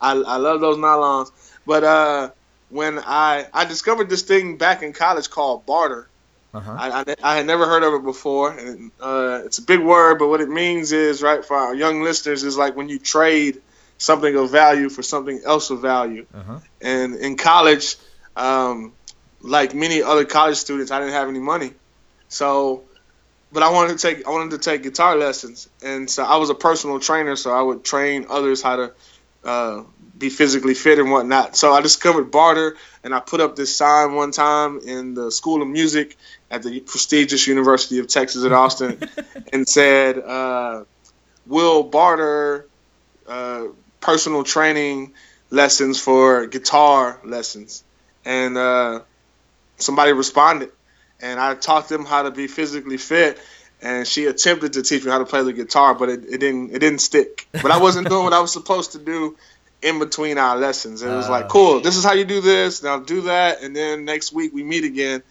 I, 0.03 0.11
I 0.13 0.37
love 0.37 0.61
those 0.61 0.77
nylons. 0.77 1.31
But 1.67 1.83
uh, 1.85 2.31
when 2.69 2.99
I 2.99 3.47
I 3.55 3.65
discovered 3.65 4.11
this 4.11 4.23
thing 4.23 4.59
back 4.59 4.83
in 4.83 4.93
college 4.93 5.31
called 5.31 5.65
barter, 5.65 6.09
Uh-huh. 6.55 6.77
I, 6.79 7.01
I, 7.01 7.15
I 7.23 7.37
had 7.37 7.47
never 7.47 7.67
heard 7.67 7.83
of 7.83 7.95
it 7.95 8.05
before, 8.05 8.57
and 8.57 8.91
uh, 9.01 9.43
it's 9.45 9.59
a 9.59 9.63
big 9.63 9.81
word, 9.81 10.19
but 10.19 10.29
what 10.29 10.41
it 10.41 10.51
means 10.51 10.93
is 10.93 11.23
right 11.23 11.45
for 11.45 11.57
our 11.57 11.75
young 11.75 12.03
listeners 12.03 12.45
is 12.45 12.57
like 12.57 12.77
when 12.77 12.89
you 12.89 12.99
trade 12.99 13.63
something 13.97 14.35
of 14.37 14.51
value 14.51 14.89
for 14.91 15.03
something 15.03 15.41
else 15.45 15.71
of 15.71 15.81
value. 15.81 16.27
Uh-huh. 16.35 16.59
And 16.83 17.15
in 17.17 17.37
college, 17.37 17.97
um, 18.37 18.93
like 19.41 19.75
many 19.75 20.03
other 20.03 20.25
college 20.25 20.57
students, 20.57 20.91
I 20.91 20.99
didn't 20.99 21.15
have 21.15 21.29
any 21.29 21.41
money, 21.41 21.73
so 22.29 22.85
but 23.53 23.63
I 23.63 23.71
wanted 23.71 23.99
to 23.99 24.07
take 24.07 24.27
I 24.27 24.31
wanted 24.31 24.51
to 24.51 24.59
take 24.59 24.83
guitar 24.83 25.17
lessons, 25.17 25.69
and 25.83 26.09
so 26.11 26.25
I 26.25 26.37
was 26.37 26.51
a 26.51 26.55
personal 26.55 27.01
trainer, 27.01 27.37
so 27.37 27.53
I 27.53 27.63
would 27.63 27.85
train 27.85 28.27
others 28.29 28.63
how 28.63 28.77
to 28.77 28.93
uh, 29.45 29.83
be 30.17 30.31
physically 30.31 30.75
fit 30.75 30.99
and 30.99 31.11
whatnot. 31.11 31.57
So 31.57 31.73
I 31.73 31.81
discovered 31.81 32.31
barter, 32.31 32.77
and 33.05 33.15
I 33.15 33.21
put 33.21 33.41
up 33.41 33.57
this 33.57 33.77
sign 33.77 34.15
one 34.15 34.31
time 34.31 34.81
in 34.87 35.15
the 35.15 35.31
School 35.31 35.63
of 35.63 35.69
Music 35.69 36.17
at 36.53 36.63
the 36.63 36.81
prestigious 36.81 37.47
University 37.49 37.99
of 37.99 38.07
Texas 38.07 38.45
at 38.45 38.53
Austin, 38.53 38.99
and 39.53 39.67
said, 39.67 40.19
uh, 40.19 40.85
"Will 41.47 41.83
barter 41.83 42.67
uh, 43.27 43.65
personal 44.01 44.45
training 44.45 45.15
lessons 45.51 45.99
for 46.01 46.47
guitar 46.47 47.19
lessons?" 47.25 47.83
And 48.25 48.57
uh, 48.59 49.01
somebody 49.79 50.13
responded, 50.13 50.71
and 51.21 51.41
I 51.41 51.55
taught 51.55 51.89
them 51.89 52.05
how 52.05 52.23
to 52.23 52.31
be 52.31 52.47
physically 52.47 52.99
fit. 52.99 53.41
And 53.81 54.07
she 54.07 54.27
attempted 54.27 54.75
to 54.75 54.83
teach 54.85 55.05
me 55.05 55.11
how 55.11 55.19
to 55.19 55.25
play 55.25 55.43
the 55.43 55.53
guitar, 55.53 55.93
but 55.97 56.09
it, 56.09 56.25
it 56.27 56.39
didn't 56.39 56.71
it 56.73 56.79
didn't 56.79 57.01
stick. 57.01 57.49
But 57.51 57.73
I 57.73 57.79
wasn't 57.79 58.09
doing 58.09 58.23
what 58.25 58.33
I 58.33 58.39
was 58.41 58.53
supposed 58.61 58.93
to 58.93 58.99
do 58.99 59.37
in 59.81 59.99
between 59.99 60.39
our 60.39 60.57
lessons. 60.57 61.03
It 61.03 61.09
was 61.09 61.29
like, 61.29 61.47
Oh. 61.47 61.49
cool, 61.49 61.81
this 61.81 61.97
is 61.97 62.05
how 62.05 62.13
you 62.13 62.25
do 62.25 62.41
this. 62.41 62.85
Now 62.85 62.99
do 63.01 63.23
that, 63.23 63.63
and 63.63 63.75
then 63.75 64.05
next 64.05 64.33
week 64.33 64.53
we 64.55 64.63
meet 64.63 64.85
again. 64.85 65.23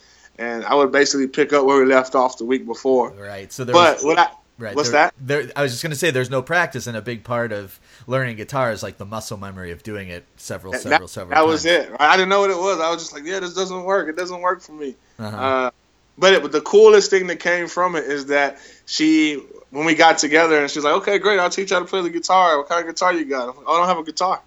And 0.42 0.66
I 0.66 0.74
would 0.74 0.92
basically 0.92 1.28
pick 1.28 1.54
up 1.54 1.66
where 1.66 1.80
we 1.80 1.86
left 1.86 2.16
off 2.16 2.38
the 2.40 2.46
week 2.46 2.66
before. 2.66 3.12
Right. 3.12 3.54
So 3.54 3.64
there 3.64 3.74
But 3.74 3.98
was, 3.98 4.04
what 4.04 4.18
I 4.18 4.30
right, 4.58 4.76
what's 4.76 4.90
there- 4.90 5.12
that? 5.12 5.14
There, 5.20 5.52
I 5.56 5.62
was 5.62 5.72
just 5.72 5.84
gonna 5.84 5.96
say 5.96 6.10
there's 6.10 6.32
no 6.32 6.42
practice, 6.42 6.88
and 6.88 6.98
a 6.98 7.02
big 7.02 7.24
part 7.24 7.52
of 7.52 7.80
learning 8.08 8.38
guitar 8.38 8.72
is 8.72 8.82
like 8.82 8.98
the 8.98 9.06
muscle 9.06 9.38
memory 9.38 9.72
of 9.72 9.84
doing 9.84 10.10
it 10.10 10.26
several, 10.38 10.74
that, 10.74 10.82
several, 10.82 11.08
several. 11.08 11.36
that 11.36 11.46
was 11.46 11.66
it. 11.66 11.92
Right? 11.92 12.02
I 12.02 12.18
didn't 12.18 12.30
know 12.30 12.40
what 12.42 12.50
it 12.50 12.58
was. 12.58 12.80
I 12.80 12.90
was 12.90 13.02
just 13.04 13.14
like, 13.14 13.24
yeah, 13.24 13.40
this 13.40 13.54
doesn't 13.54 13.84
work. 13.84 14.10
It 14.10 14.18
doesn't 14.18 14.42
work 14.42 14.62
for 14.62 14.72
me. 14.74 14.96
Uh-huh. 15.20 15.38
Uh, 15.38 15.72
but 16.18 16.34
it, 16.34 16.42
but 16.42 16.52
the 16.52 16.62
coolest 16.62 17.12
thing 17.12 17.28
that 17.28 17.40
came 17.40 17.68
from 17.68 17.96
it 17.96 18.04
is 18.06 18.26
that 18.28 18.58
she, 18.86 19.36
when 19.70 19.86
we 19.86 19.94
got 19.96 20.18
together, 20.18 20.60
and 20.60 20.70
she's 20.70 20.84
like, 20.84 20.96
okay, 20.96 21.20
great, 21.20 21.40
I'll 21.40 21.50
teach 21.50 21.70
you 21.72 21.76
how 21.78 21.82
to 21.84 21.88
play 21.88 22.02
the 22.02 22.10
guitar. 22.10 22.58
What 22.58 22.68
kind 22.68 22.82
of 22.82 22.94
guitar 22.94 23.14
you 23.14 23.26
got? 23.26 23.50
I'm 23.50 23.56
like, 23.56 23.66
oh, 23.68 23.76
I 23.76 23.78
don't 23.78 23.88
have 23.88 23.98
a 24.00 24.04
guitar. 24.04 24.42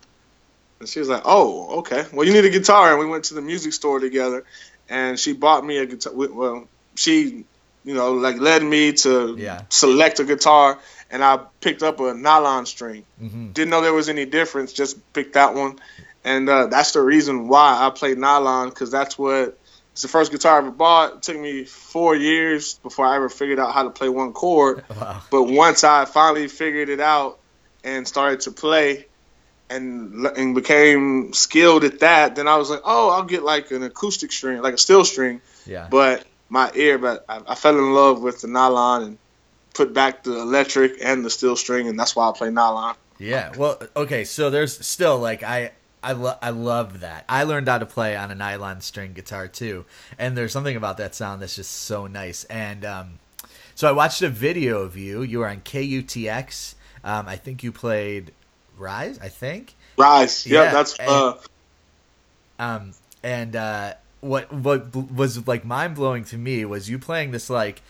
And 0.81 0.89
she 0.89 0.99
was 0.99 1.09
like, 1.09 1.23
oh, 1.25 1.79
okay. 1.79 2.05
Well, 2.13 2.27
you 2.27 2.33
need 2.33 2.45
a 2.45 2.51
guitar. 2.51 2.91
And 2.91 2.99
we 2.99 3.07
went 3.07 3.25
to 3.27 3.35
the 3.35 3.41
music 3.41 3.73
store 3.73 4.01
together, 4.01 4.45
and 4.89 5.19
she 5.19 5.33
bought 5.33 5.65
me 5.65 5.79
a 5.79 5.87
guitar. 5.87 6.13
Well, 6.15 6.69
she, 6.97 7.45
you 7.85 7.95
know, 7.95 8.13
like 8.15 8.39
led 8.39 8.63
me 8.63 8.93
to 8.93 9.37
Yeah. 9.39 9.63
select 9.71 10.21
a 10.21 10.25
guitar, 10.25 10.79
and 11.11 11.23
I 11.23 11.41
picked 11.61 11.83
up 11.83 12.01
a 12.01 12.15
nylon 12.15 12.67
string. 12.67 13.05
hmm 13.19 13.53
Didn't 13.53 13.71
know 13.71 13.81
there 13.83 13.93
was 13.93 14.09
any 14.09 14.27
difference. 14.27 14.73
Just 14.73 14.97
picked 15.13 15.35
that 15.35 15.55
one, 15.55 15.79
and 16.25 16.49
uh, 16.49 16.67
that's 16.67 16.93
the 16.93 17.01
reason 17.03 17.49
why 17.49 17.87
I 17.87 17.91
played 17.91 18.19
nylon 18.19 18.69
because 18.69 18.91
that's 18.91 19.19
what 19.19 19.59
it's 19.93 20.03
the 20.03 20.09
first 20.09 20.33
guitar 20.33 20.57
I 20.57 20.59
ever 20.59 20.71
bought. 20.73 21.17
It 21.17 21.23
took 21.23 21.39
me 21.39 21.65
four 21.65 22.17
years 22.17 22.75
before 22.83 23.07
I 23.07 23.15
ever 23.17 23.29
figured 23.29 23.61
out 23.61 23.73
how 23.73 23.85
to 23.85 23.91
play 23.91 24.09
one 24.09 24.33
chord. 24.33 24.85
Wow. 24.95 25.23
But 25.31 25.45
once 25.45 25.85
I 25.85 26.05
finally 26.05 26.49
figured 26.49 26.89
it 26.89 27.01
out 27.01 27.39
and 27.85 28.07
started 28.07 28.41
to 28.41 28.51
play 28.53 29.07
and 29.71 30.27
and 30.27 30.55
became 30.55 31.33
skilled 31.33 31.85
at 31.85 32.01
that, 32.01 32.37
then 32.37 32.49
I 32.49 32.57
was 32.57 32.71
like, 32.71 32.83
oh, 32.85 33.11
I'll 33.11 33.25
get 33.25 33.43
like 33.43 33.71
an 33.71 33.83
acoustic 33.83 34.33
string, 34.33 34.61
like 34.63 34.75
a 34.75 34.79
steel 34.79 35.05
string. 35.05 35.41
Yeah. 35.67 35.89
But 35.91 36.27
my 36.49 36.71
ear, 36.75 36.99
but 36.99 37.25
I, 37.29 37.41
I 37.49 37.55
fell 37.55 37.77
in 37.79 37.93
love 37.93 38.23
with 38.23 38.41
the 38.43 38.49
nylon 38.49 39.03
and 39.03 39.19
put 39.75 39.93
back 39.93 40.23
the 40.23 40.39
electric 40.41 41.03
and 41.03 41.25
the 41.25 41.31
steel 41.31 41.57
string, 41.57 41.89
and 41.89 41.99
that's 41.99 42.15
why 42.15 42.29
I 42.29 42.33
play 42.33 42.51
nylon. 42.51 42.97
Yeah. 43.19 43.53
Well, 43.57 43.81
okay. 43.97 44.25
So 44.25 44.51
there's 44.51 44.85
still 44.87 45.19
like 45.19 45.43
I 45.43 45.73
I 46.03 46.13
lo- 46.13 46.39
I 46.43 46.51
love 46.51 47.01
that. 47.01 47.25
I 47.29 47.45
learned 47.45 47.69
how 47.69 47.79
to 47.79 47.87
play 47.87 48.17
on 48.17 48.31
a 48.31 48.35
nylon 48.35 48.81
string 48.83 49.15
guitar 49.15 49.49
too, 49.49 49.87
and 50.19 50.37
there's 50.37 50.53
something 50.53 50.77
about 50.77 50.99
that 50.99 51.15
sound 51.15 51.41
that's 51.41 51.57
just 51.57 51.73
so 51.73 52.07
nice. 52.07 52.45
And 52.45 52.85
um, 52.85 53.19
so 53.75 53.89
I 53.89 53.93
watched 53.93 54.21
a 54.23 54.29
video 54.29 54.83
of 54.83 54.97
you. 54.97 55.23
You 55.23 55.39
were 55.41 55.49
on 55.49 55.61
KUTX. 55.63 56.75
Um, 57.03 57.27
I 57.29 57.37
think 57.37 57.63
you 57.63 57.73
played 57.73 58.33
Rise. 58.77 59.19
I 59.21 59.29
think. 59.29 59.75
Rise, 59.97 60.47
yeah, 60.47 60.65
Yeah, 60.65 60.73
that's 60.73 60.97
and- 60.99 61.09
uh, 61.09 61.35
Um, 62.59 62.93
and 63.23 63.57
uh, 63.57 63.95
what 64.21 64.53
what 64.53 64.95
was 65.13 65.47
like 65.47 65.65
mind 65.65 65.95
blowing 65.95 66.25
to 66.27 66.39
me 66.39 66.65
was 66.65 66.89
you 66.89 66.99
playing 66.99 67.31
this 67.33 67.51
like, 67.51 67.83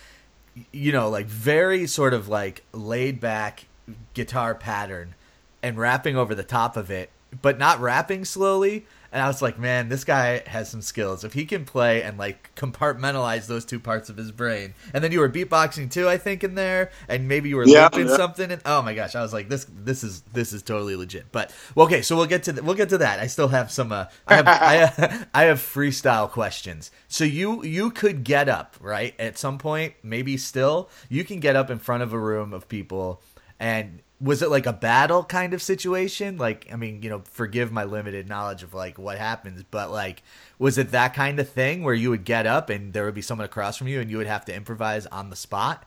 you 0.72 0.92
know, 0.92 1.08
like 1.08 1.26
very 1.26 1.86
sort 1.86 2.14
of 2.14 2.28
like 2.28 2.62
laid 2.72 3.20
back 3.20 3.66
guitar 4.14 4.54
pattern, 4.54 5.14
and 5.62 5.76
rapping 5.78 6.16
over 6.16 6.34
the 6.34 6.42
top 6.44 6.76
of 6.76 6.90
it, 6.90 7.10
but 7.42 7.58
not 7.58 7.80
rapping 7.80 8.24
slowly. 8.24 8.86
And 9.14 9.22
I 9.22 9.28
was 9.28 9.42
like, 9.42 9.58
man, 9.60 9.88
this 9.88 10.04
guy 10.04 10.42
has 10.48 10.70
some 10.70 10.82
skills. 10.82 11.24
If 11.24 11.34
he 11.34 11.46
can 11.46 11.64
play 11.64 12.02
and 12.02 12.18
like 12.18 12.54
compartmentalize 12.56 13.46
those 13.46 13.64
two 13.64 13.80
parts 13.80 14.10
of 14.10 14.18
his 14.18 14.32
brain, 14.32 14.74
and 14.92 15.04
then 15.04 15.12
you 15.12 15.20
were 15.20 15.30
beatboxing 15.30 15.90
too, 15.90 16.08
I 16.10 16.18
think, 16.18 16.44
in 16.44 16.56
there, 16.56 16.90
and 17.08 17.28
maybe 17.28 17.48
you 17.48 17.56
were 17.56 17.64
Yeah, 17.64 17.88
looping 17.88 18.08
yeah. 18.08 18.16
something. 18.16 18.52
And 18.52 18.60
oh 18.66 18.82
my 18.82 18.94
gosh, 18.94 19.14
I 19.14 19.22
was 19.22 19.32
like, 19.32 19.48
this, 19.48 19.66
this 19.70 20.04
is 20.04 20.22
this 20.34 20.52
is 20.52 20.62
totally 20.64 20.96
legit. 20.96 21.32
But 21.32 21.54
well, 21.76 21.86
okay, 21.86 22.02
so 22.02 22.16
we'll 22.16 22.26
get 22.26 22.42
to 22.44 22.60
we'll 22.62 22.74
get 22.74 22.90
to 22.90 22.98
that. 22.98 23.20
I 23.20 23.28
still 23.28 23.48
have 23.48 23.70
some. 23.70 23.92
Uh, 23.92 24.06
I 24.26 24.36
have 24.36 24.48
I, 24.48 25.26
I 25.34 25.44
have 25.44 25.60
freestyle 25.60 26.30
questions. 26.30 26.90
So 27.08 27.24
you 27.24 27.64
you 27.64 27.92
could 27.92 28.24
get 28.24 28.50
up 28.50 28.76
right 28.80 29.14
at 29.20 29.38
some 29.38 29.58
point, 29.58 29.94
maybe 30.02 30.36
still 30.36 30.90
you 31.08 31.24
can 31.24 31.40
get 31.40 31.56
up 31.56 31.70
in 31.70 31.78
front 31.78 32.02
of 32.02 32.12
a 32.12 32.18
room 32.18 32.52
of 32.52 32.68
people 32.68 33.22
and 33.60 34.00
was 34.24 34.42
it 34.42 34.50
like 34.50 34.66
a 34.66 34.72
battle 34.72 35.24
kind 35.24 35.54
of 35.54 35.62
situation 35.62 36.38
like 36.38 36.68
i 36.72 36.76
mean 36.76 37.02
you 37.02 37.10
know 37.10 37.22
forgive 37.26 37.72
my 37.72 37.84
limited 37.84 38.28
knowledge 38.28 38.62
of 38.64 38.74
like 38.74 38.98
what 38.98 39.18
happens 39.18 39.62
but 39.70 39.90
like 39.90 40.22
was 40.58 40.78
it 40.78 40.90
that 40.92 41.14
kind 41.14 41.40
of 41.40 41.48
thing 41.48 41.82
where 41.84 41.94
you 41.94 42.10
would 42.10 42.24
get 42.24 42.46
up 42.46 42.70
and 42.70 42.92
there 42.94 43.04
would 43.04 43.14
be 43.14 43.22
someone 43.22 43.44
across 43.46 43.76
from 43.76 43.88
you 43.88 44.00
and 44.00 44.10
you 44.10 44.18
would 44.18 44.26
have 44.28 44.44
to 44.44 44.54
improvise 44.54 45.06
on 45.06 45.30
the 45.30 45.36
spot 45.36 45.86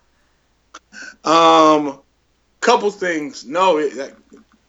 Um, 1.23 1.99
couple 2.61 2.91
things. 2.91 3.45
No, 3.45 3.77
it, 3.79 3.95
that, 3.97 4.13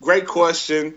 great 0.02 0.26
question. 0.26 0.96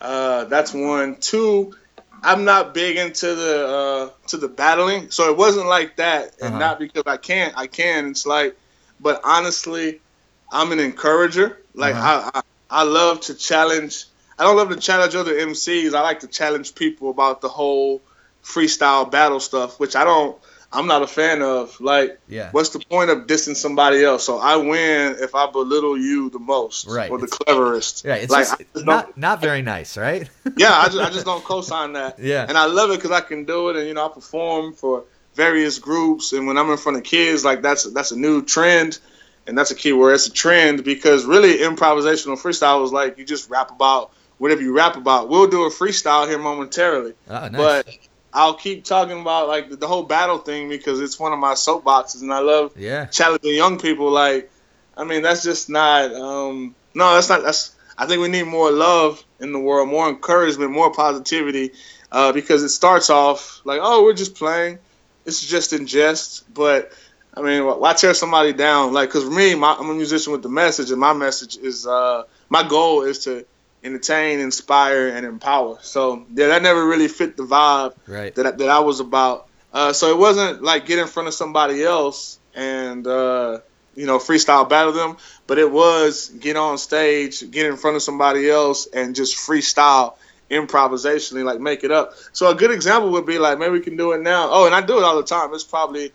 Uh, 0.00 0.44
that's 0.46 0.74
one. 0.74 1.16
Two, 1.16 1.74
I'm 2.22 2.44
not 2.44 2.74
big 2.74 2.98
into 2.98 3.34
the 3.34 3.68
uh, 3.68 4.10
to 4.28 4.38
the 4.38 4.48
battling, 4.48 5.10
so 5.10 5.30
it 5.30 5.36
wasn't 5.38 5.68
like 5.68 5.96
that, 5.96 6.36
and 6.40 6.58
Uh-huh. 6.58 6.58
not 6.58 6.78
because 6.78 7.04
I 7.06 7.16
can't. 7.18 7.54
I 7.56 7.66
can. 7.68 8.10
It's 8.10 8.26
like, 8.26 8.56
but 9.00 9.20
honestly, 9.24 10.02
I'm 10.50 10.72
an 10.72 10.80
encourager. 10.80 11.58
Like 11.74 11.94
Uh-huh. 11.94 12.30
I, 12.34 12.38
I, 12.38 12.80
I 12.80 12.82
love 12.84 13.20
to 13.22 13.34
challenge. 13.34 14.04
I 14.38 14.44
don't 14.44 14.56
love 14.56 14.68
to 14.70 14.76
challenge 14.76 15.14
other 15.14 15.34
MCs. 15.34 15.94
I 15.94 16.02
like 16.02 16.20
to 16.20 16.26
challenge 16.28 16.74
people 16.74 17.10
about 17.10 17.40
the 17.40 17.48
whole 17.48 18.02
freestyle 18.44 19.10
battle 19.10 19.40
stuff, 19.40 19.78
which 19.80 19.96
I 19.96 20.04
don't. 20.04 20.36
I'm 20.72 20.86
not 20.88 21.00
a 21.02 21.06
fan 21.06 21.42
of. 21.42 21.80
Like, 21.80 22.18
yeah 22.28 22.50
What's 22.50 22.70
the 22.70 22.80
point 22.80 23.08
of 23.10 23.26
dissing 23.26 23.54
somebody 23.56 24.04
else? 24.04 24.24
So 24.24 24.38
I 24.38 24.56
win 24.56 25.16
if 25.20 25.34
I 25.34 25.50
belittle 25.50 25.96
you 25.96 26.28
the 26.28 26.40
most, 26.40 26.86
Right. 26.88 27.10
or 27.10 27.18
the 27.18 27.24
It's- 27.24 27.38
cleverest. 27.38 28.04
yeah 28.04 28.16
it's 28.16 28.32
like, 28.32 28.46
just 28.74 28.84
not 28.84 29.16
not 29.16 29.40
very 29.40 29.62
nice 29.62 29.96
right 29.96 30.28
yeah, 30.56 30.72
I 30.74 30.86
just, 30.86 30.98
I 30.98 31.10
just 31.10 31.24
don't 31.24 31.42
co-sign 31.44 31.92
that. 31.94 32.18
Yeah. 32.18 32.44
and 32.48 32.58
I 32.58 32.66
love 32.66 32.90
it 32.90 32.96
because 32.96 33.12
I 33.12 33.20
can 33.20 33.44
do 33.44 33.70
it, 33.70 33.76
and 33.76 33.86
you 33.86 33.94
know 33.94 34.06
I 34.06 34.08
perform 34.08 34.74
for 34.74 35.04
various 35.34 35.78
groups, 35.78 36.32
and 36.32 36.46
when 36.46 36.58
I'm 36.58 36.68
in 36.70 36.76
front 36.78 36.98
of 36.98 37.04
kids, 37.04 37.44
like 37.44 37.62
that's 37.62 37.84
that's 37.92 38.10
a 38.10 38.16
new 38.18 38.42
trend, 38.42 38.98
and 39.46 39.56
that's 39.56 39.70
a 39.70 39.74
key 39.74 39.92
word. 39.92 40.14
It's 40.14 40.26
a 40.26 40.32
trend 40.32 40.84
because 40.84 41.24
really 41.24 41.58
improvisational 41.58 42.40
freestyle 42.40 42.84
is 42.84 42.92
like 42.92 43.18
you 43.18 43.24
just 43.24 43.50
rap 43.50 43.70
about 43.70 44.12
whatever 44.38 44.62
you 44.62 44.76
rap 44.76 44.96
about. 44.96 45.28
We'll 45.28 45.48
do 45.48 45.64
a 45.64 45.70
freestyle 45.70 46.28
here 46.28 46.38
momentarily, 46.38 47.14
oh, 47.28 47.48
nice. 47.48 47.52
but 47.52 47.88
I'll 48.32 48.54
keep 48.54 48.84
talking 48.84 49.20
about 49.20 49.48
like 49.48 49.70
the, 49.70 49.76
the 49.76 49.88
whole 49.88 50.02
battle 50.02 50.38
thing 50.38 50.68
because 50.68 51.00
it's 51.00 51.18
one 51.18 51.32
of 51.32 51.38
my 51.38 51.54
soapboxes, 51.54 52.22
and 52.22 52.32
I 52.32 52.40
love 52.40 52.76
yeah 52.76 53.06
challenging 53.06 53.54
young 53.54 53.78
people 53.78 54.10
like 54.10 54.50
i 54.96 55.04
mean 55.04 55.22
that's 55.22 55.42
just 55.42 55.68
not 55.68 56.12
um 56.14 56.74
no 56.94 57.14
that's 57.14 57.28
not 57.28 57.42
that's 57.42 57.74
i 57.96 58.06
think 58.06 58.20
we 58.20 58.28
need 58.28 58.44
more 58.44 58.70
love 58.70 59.22
in 59.40 59.52
the 59.52 59.58
world 59.58 59.88
more 59.88 60.08
encouragement 60.08 60.70
more 60.70 60.92
positivity 60.92 61.72
uh 62.12 62.32
because 62.32 62.62
it 62.62 62.68
starts 62.68 63.10
off 63.10 63.60
like 63.64 63.80
oh 63.82 64.02
we're 64.02 64.14
just 64.14 64.34
playing 64.34 64.78
it's 65.24 65.44
just 65.44 65.72
in 65.72 65.86
jest 65.86 66.52
but 66.52 66.92
i 67.36 67.42
mean 67.42 67.64
why 67.64 67.92
tear 67.92 68.14
somebody 68.14 68.52
down 68.52 68.92
like 68.92 69.08
because 69.08 69.24
for 69.24 69.30
me 69.30 69.54
my, 69.54 69.76
i'm 69.78 69.90
a 69.90 69.94
musician 69.94 70.32
with 70.32 70.42
the 70.42 70.48
message 70.48 70.90
and 70.90 71.00
my 71.00 71.12
message 71.12 71.56
is 71.56 71.86
uh 71.86 72.22
my 72.48 72.66
goal 72.66 73.02
is 73.02 73.24
to 73.24 73.44
entertain 73.84 74.40
inspire 74.40 75.08
and 75.08 75.24
empower 75.26 75.78
so 75.82 76.26
yeah 76.34 76.48
that 76.48 76.62
never 76.62 76.86
really 76.86 77.08
fit 77.08 77.36
the 77.36 77.44
vibe 77.44 77.94
right 78.06 78.34
that 78.34 78.46
I, 78.46 78.50
that 78.52 78.68
I 78.68 78.80
was 78.80 79.00
about. 79.00 79.48
Uh, 79.72 79.92
so 79.92 80.10
it 80.10 80.18
wasn't 80.18 80.62
like 80.62 80.86
get 80.86 80.98
in 80.98 81.06
front 81.06 81.28
of 81.28 81.34
somebody 81.34 81.82
else 81.82 82.38
and 82.54 83.06
uh, 83.06 83.60
you 83.94 84.06
know 84.06 84.18
freestyle 84.18 84.68
battle 84.68 84.92
them, 84.92 85.16
but 85.46 85.58
it 85.58 85.70
was 85.70 86.28
get 86.28 86.56
on 86.56 86.78
stage, 86.78 87.50
get 87.50 87.66
in 87.66 87.76
front 87.76 87.96
of 87.96 88.02
somebody 88.02 88.48
else, 88.48 88.86
and 88.86 89.14
just 89.14 89.36
freestyle 89.36 90.14
improvisationally, 90.50 91.44
like 91.44 91.60
make 91.60 91.84
it 91.84 91.90
up. 91.90 92.14
So 92.32 92.50
a 92.50 92.54
good 92.54 92.70
example 92.70 93.10
would 93.12 93.26
be 93.26 93.38
like 93.38 93.58
maybe 93.58 93.72
we 93.72 93.80
can 93.80 93.96
do 93.96 94.12
it 94.12 94.22
now. 94.22 94.48
Oh, 94.50 94.66
and 94.66 94.74
I 94.74 94.80
do 94.80 94.98
it 94.98 95.04
all 95.04 95.16
the 95.16 95.24
time. 95.24 95.52
It's 95.52 95.64
probably 95.64 96.12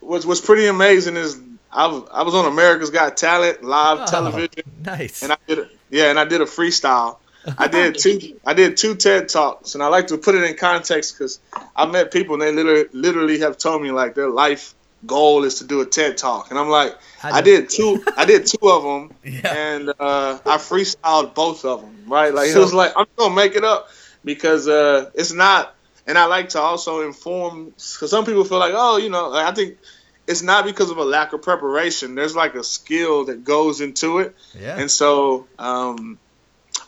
what's 0.00 0.24
what's 0.26 0.40
pretty 0.40 0.66
amazing 0.66 1.16
is 1.16 1.40
I 1.72 1.86
was 1.88 2.08
I 2.12 2.22
was 2.22 2.34
on 2.34 2.46
America's 2.46 2.90
Got 2.90 3.16
Talent 3.16 3.62
live 3.64 3.98
Oh, 4.02 4.06
television, 4.06 4.64
Nice. 4.84 5.22
and 5.22 5.32
I 5.32 5.36
did 5.46 5.58
a, 5.60 5.68
yeah, 5.90 6.10
and 6.10 6.18
I 6.18 6.24
did 6.24 6.40
a 6.40 6.44
freestyle. 6.46 7.18
I 7.58 7.68
did 7.68 7.98
two 7.98 8.38
I 8.46 8.54
did 8.54 8.76
two 8.76 8.94
TED 8.94 9.28
talks, 9.28 9.74
and 9.74 9.82
I 9.82 9.88
like 9.88 10.06
to 10.08 10.18
put 10.18 10.34
it 10.34 10.44
in 10.44 10.56
context 10.56 11.14
because 11.18 11.40
I 11.76 11.86
met 11.86 12.12
people 12.12 12.34
and 12.34 12.42
they 12.42 12.52
literally 12.52 12.88
literally 12.92 13.38
have 13.40 13.58
told 13.58 13.82
me 13.82 13.90
like 13.90 14.14
their 14.14 14.30
life 14.30 14.74
goal 15.06 15.44
is 15.44 15.56
to 15.56 15.64
do 15.64 15.82
a 15.82 15.86
TED 15.86 16.16
talk, 16.16 16.50
and 16.50 16.58
I'm 16.58 16.68
like 16.70 16.96
I 17.22 17.42
did- 17.42 17.68
did 17.68 17.70
two 17.70 18.04
I 18.16 18.24
did 18.24 18.46
two 18.52 18.68
of 18.70 18.82
them, 18.82 19.10
Yeah. 19.24 19.52
and 19.54 19.88
uh, 19.90 20.38
I 20.46 20.56
freestyled 20.56 21.34
both 21.34 21.64
of 21.64 21.80
them. 21.82 22.04
Right, 22.06 22.32
like 22.32 22.48
So- 22.50 22.60
it 22.60 22.62
was 22.62 22.72
like 22.74 22.92
I'm 22.96 23.06
gonna 23.16 23.34
make 23.34 23.54
it 23.56 23.64
up 23.64 23.88
because 24.24 24.68
uh, 24.68 25.10
it's 25.14 25.32
not. 25.32 25.74
And 26.06 26.18
I 26.18 26.26
like 26.26 26.50
to 26.50 26.60
also 26.60 27.06
inform 27.06 27.66
because 27.66 28.10
some 28.10 28.24
people 28.24 28.44
feel 28.44 28.58
like, 28.58 28.74
oh, 28.74 28.98
you 28.98 29.08
know, 29.08 29.28
like, 29.28 29.46
I 29.46 29.54
think 29.54 29.78
it's 30.26 30.42
not 30.42 30.64
because 30.64 30.90
of 30.90 30.98
a 30.98 31.04
lack 31.04 31.32
of 31.32 31.42
preparation. 31.42 32.14
There's 32.14 32.36
like 32.36 32.54
a 32.54 32.64
skill 32.64 33.26
that 33.26 33.44
goes 33.44 33.80
into 33.80 34.18
it, 34.18 34.34
yeah. 34.58 34.78
and 34.78 34.90
so. 34.90 35.46
um 35.58 36.18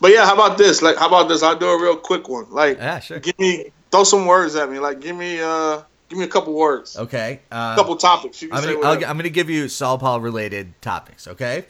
But 0.00 0.12
yeah, 0.12 0.26
how 0.26 0.34
about 0.34 0.58
this? 0.58 0.82
Like, 0.82 0.96
how 0.96 1.08
about 1.08 1.28
this? 1.28 1.42
I'll 1.42 1.56
do 1.56 1.68
a 1.68 1.80
real 1.80 1.96
quick 1.96 2.28
one. 2.28 2.50
Like, 2.50 2.76
yeah, 2.78 2.98
sure. 3.00 3.18
give 3.18 3.38
me 3.38 3.72
throw 3.90 4.04
some 4.04 4.26
words 4.26 4.54
at 4.56 4.70
me. 4.70 4.78
Like, 4.78 5.00
give 5.00 5.16
me 5.16 5.40
uh, 5.40 5.82
give 6.08 6.18
me 6.18 6.24
a 6.24 6.28
couple 6.28 6.52
words, 6.52 6.96
Okay. 6.96 7.40
Uh, 7.50 7.72
a 7.72 7.76
couple 7.76 7.96
topics. 7.96 8.42
I'm 8.42 8.50
gonna, 8.50 9.06
I'm 9.06 9.16
gonna 9.16 9.28
give 9.28 9.50
you 9.50 9.68
Saul 9.68 9.98
Paul 9.98 10.20
related 10.20 10.80
topics. 10.82 11.26
Okay. 11.26 11.64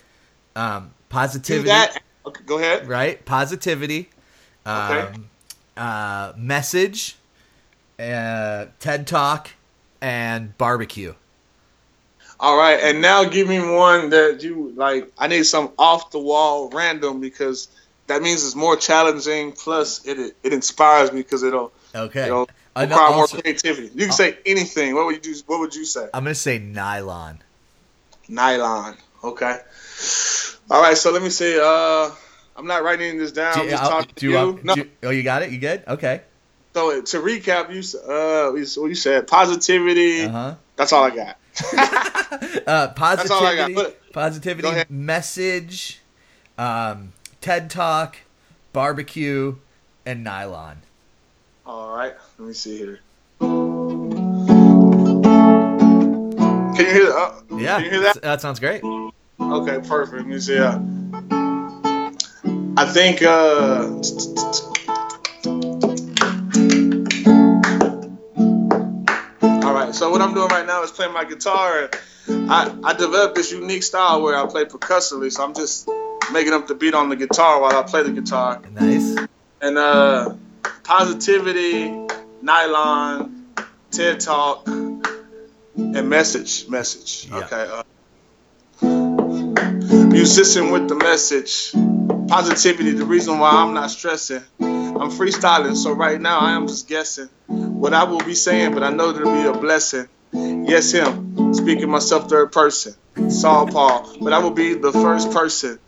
Um, 0.55 0.93
positivity. 1.09 1.69
that. 1.69 2.03
Okay, 2.25 2.43
go 2.45 2.59
ahead. 2.59 2.89
Right. 2.89 3.25
Positivity. 3.25 4.11
Um, 4.65 4.93
Okay. 4.93 5.21
uh, 5.77 6.33
message. 6.37 7.17
Uh, 7.99 8.67
TED 8.79 9.07
Talk, 9.07 9.51
and 10.01 10.57
barbecue. 10.59 11.15
All 12.39 12.59
right, 12.59 12.79
and 12.83 13.01
now 13.01 13.25
give 13.25 13.49
me 13.49 13.59
one 13.61 14.11
that 14.11 14.43
you 14.43 14.73
like. 14.77 15.11
I 15.17 15.27
need 15.29 15.45
some 15.45 15.71
off 15.79 16.11
the 16.11 16.19
wall, 16.19 16.69
random, 16.69 17.21
because 17.21 17.69
that 18.09 18.21
means 18.21 18.45
it's 18.45 18.55
more 18.55 18.77
challenging. 18.77 19.53
Plus, 19.53 20.05
it 20.05 20.37
it 20.43 20.53
inspires 20.53 21.11
me 21.13 21.23
because 21.23 21.43
it'll 21.43 21.73
Okay. 21.95 22.25
it'll 22.27 22.49
require 22.77 23.15
more 23.15 23.27
creativity. 23.27 23.91
You 23.95 24.05
can 24.07 24.13
say 24.13 24.37
anything. 24.45 24.95
What 24.95 25.07
would 25.07 25.25
you 25.25 25.35
What 25.47 25.61
would 25.61 25.75
you 25.75 25.87
say? 25.87 26.09
I'm 26.13 26.25
gonna 26.25 26.35
say 26.35 26.59
nylon. 26.59 27.39
Nylon. 28.29 28.97
Okay. 29.25 29.59
All 30.71 30.83
right. 30.83 30.99
So 30.99 31.11
let 31.13 31.23
me 31.23 31.31
see. 31.31 31.59
Uh, 31.59 32.11
I'm 32.55 32.67
not 32.67 32.83
writing 32.85 33.17
this 33.17 33.33
down. 33.33 33.55
Do 33.55 33.61
I'm 33.63 33.69
just 33.71 33.83
I'll- 33.83 33.91
talking 33.91 34.13
do 34.17 34.21
to 34.21 34.27
you 34.27 34.61
no. 34.63 34.75
do 34.75 34.81
you- 34.83 34.91
oh, 35.05 35.11
you 35.11 35.23
got 35.23 35.43
it. 35.43 35.51
You 35.51 35.59
good? 35.59 35.85
Okay. 35.89 36.21
So 36.77 37.01
to 37.01 37.21
recap, 37.23 37.73
you 37.73 37.81
uh, 38.07 38.53
you 38.53 38.67
what 38.83 38.89
you 38.89 38.95
said? 38.95 39.27
Positivity. 39.27 40.25
Uh 40.25 40.29
huh. 40.29 40.55
That's 40.77 40.93
all 40.93 41.05
I 41.05 41.11
got. 41.11 41.39
Uh, 42.67 42.93
all 43.31 43.47
I 43.47 43.57
got. 43.57 43.95
positivity, 44.13 44.63
positivity, 44.63 44.85
message, 44.93 46.01
um, 46.59 47.13
TED 47.41 47.71
Talk, 47.71 48.19
barbecue, 48.75 49.57
and 50.05 50.23
nylon. 50.23 50.83
All 51.65 51.97
right. 51.97 52.13
Let 52.39 52.49
me 52.49 52.53
see 52.53 52.77
here. 52.77 53.01
Can 53.41 53.51
you 56.77 56.85
hear 56.85 57.05
that? 57.07 57.17
Uh, 57.17 57.57
Yeah, 57.57 57.77
Can 57.77 57.85
you 57.85 57.91
hear 57.91 58.01
that? 58.03 58.21
that 58.21 58.41
sounds 58.43 58.61
great. 58.61 58.83
Okay, 58.85 59.79
perfect. 59.89 60.19
Let 60.19 60.27
me 60.27 60.39
see. 60.41 60.59
Uh, 60.59 60.79
I 62.77 62.85
think. 62.93 63.23
Uh, 63.23 64.03
I'm 70.27 70.35
doing 70.35 70.49
right 70.49 70.67
now 70.67 70.83
is 70.83 70.91
playing 70.91 71.13
my 71.13 71.25
guitar. 71.25 71.89
I 72.29 72.77
I 72.83 72.95
developed 72.95 73.37
this 73.37 73.53
unique 73.53 73.85
style 73.85 74.23
where 74.23 74.37
I 74.37 74.45
play 74.47 74.65
percussively. 74.65 75.31
So 75.31 75.45
I'm 75.45 75.55
just 75.55 75.89
making 76.33 76.53
up 76.53 76.67
the 76.67 76.75
beat 76.75 76.95
on 76.95 77.11
the 77.11 77.17
guitar 77.17 77.61
while 77.61 77.77
I 77.77 77.83
play 77.83 78.03
the 78.03 78.11
guitar. 78.11 78.61
Nice. 78.73 79.17
And 79.61 79.79
uh, 79.79 80.35
positivity, 80.83 81.91
nylon, 82.43 83.47
TED 83.93 84.19
talk, 84.19 84.67
and 84.67 86.09
message. 86.09 86.69
Message. 86.69 87.29
Yeah. 87.31 87.37
Okay. 87.45 87.83
Uh, 88.83 88.87
musician 90.09 90.73
with 90.73 90.89
the 90.89 90.97
message. 90.97 91.71
Positivity, 92.27 92.91
the 92.91 93.05
reason 93.05 93.39
why 93.39 93.51
I'm 93.51 93.75
not 93.75 93.93
stressing. 93.93 94.43
I'm 94.59 95.11
freestyling, 95.13 95.77
so 95.77 95.93
right 95.93 96.21
now 96.21 96.41
I 96.41 96.53
am 96.57 96.67
just 96.67 96.89
guessing 96.89 97.29
what 97.47 97.95
I 97.95 98.03
will 98.03 98.25
be 98.25 98.35
saying, 98.35 98.75
but 98.75 98.83
I 98.83 98.91
know 98.91 99.11
it'll 99.11 99.33
be 99.33 99.47
a 99.47 99.53
blessing. 99.53 100.09
Yes, 100.33 100.93
him, 100.93 101.55
speaking 101.55 101.91
myself 101.91 102.29
third 102.29 102.53
person, 102.53 102.95
Saul 103.31 103.67
Paul, 103.69 104.17
but 104.21 104.33
I 104.33 104.39
will 104.39 104.51
be 104.53 104.75
the 104.75 104.93
first 104.93 105.31
person 105.33 105.79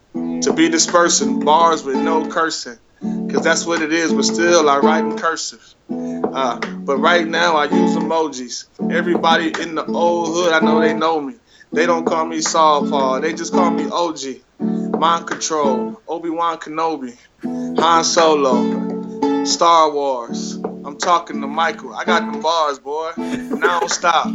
to 0.43 0.53
be 0.53 0.69
dispersing 0.69 1.41
bars 1.41 1.85
with 1.85 1.97
no 1.97 2.29
cursing, 2.29 2.79
cause 3.01 3.43
that's 3.45 3.67
what 3.67 3.83
it 3.83 3.93
is. 3.93 4.13
But 4.13 4.25
still, 4.25 4.69
I 4.69 4.79
write 4.79 5.05
in 5.05 5.19
cursive. 5.19 5.63
Uh, 5.91 6.59
but 6.61 6.99
right 6.99 7.27
now 7.27 7.57
I 7.57 7.65
use 7.65 7.97
emojis. 7.97 8.65
Everybody 8.91 9.53
in 9.61 9.75
the 9.75 9.85
old 9.87 10.29
hood, 10.29 10.53
I 10.53 10.61
know 10.61 10.81
they 10.81 10.95
know 10.95 11.21
me. 11.21 11.35
They 11.73 11.87
don't 11.87 12.05
call 12.07 12.25
me 12.25 12.41
Saul 12.41 12.89
Paul, 12.89 13.21
they 13.21 13.35
just 13.35 13.53
call 13.53 13.71
me 13.71 13.89
OG. 13.91 14.99
Mind 14.99 15.27
Control, 15.29 16.03
Obi 16.09 16.31
Wan 16.31 16.59
Kenobi, 16.59 17.17
Han 17.45 18.05
Solo, 18.05 19.45
Star 19.45 19.93
Wars. 19.93 20.59
I'm 20.89 20.97
talking 20.97 21.43
to 21.43 21.47
Michael. 21.47 21.93
I 21.95 22.07
got 22.07 22.33
the 22.33 22.39
bars, 22.39 22.79
boy. 22.79 23.13
And 23.19 23.63
I 23.63 23.79
don't 23.79 23.91
stop. 23.91 24.27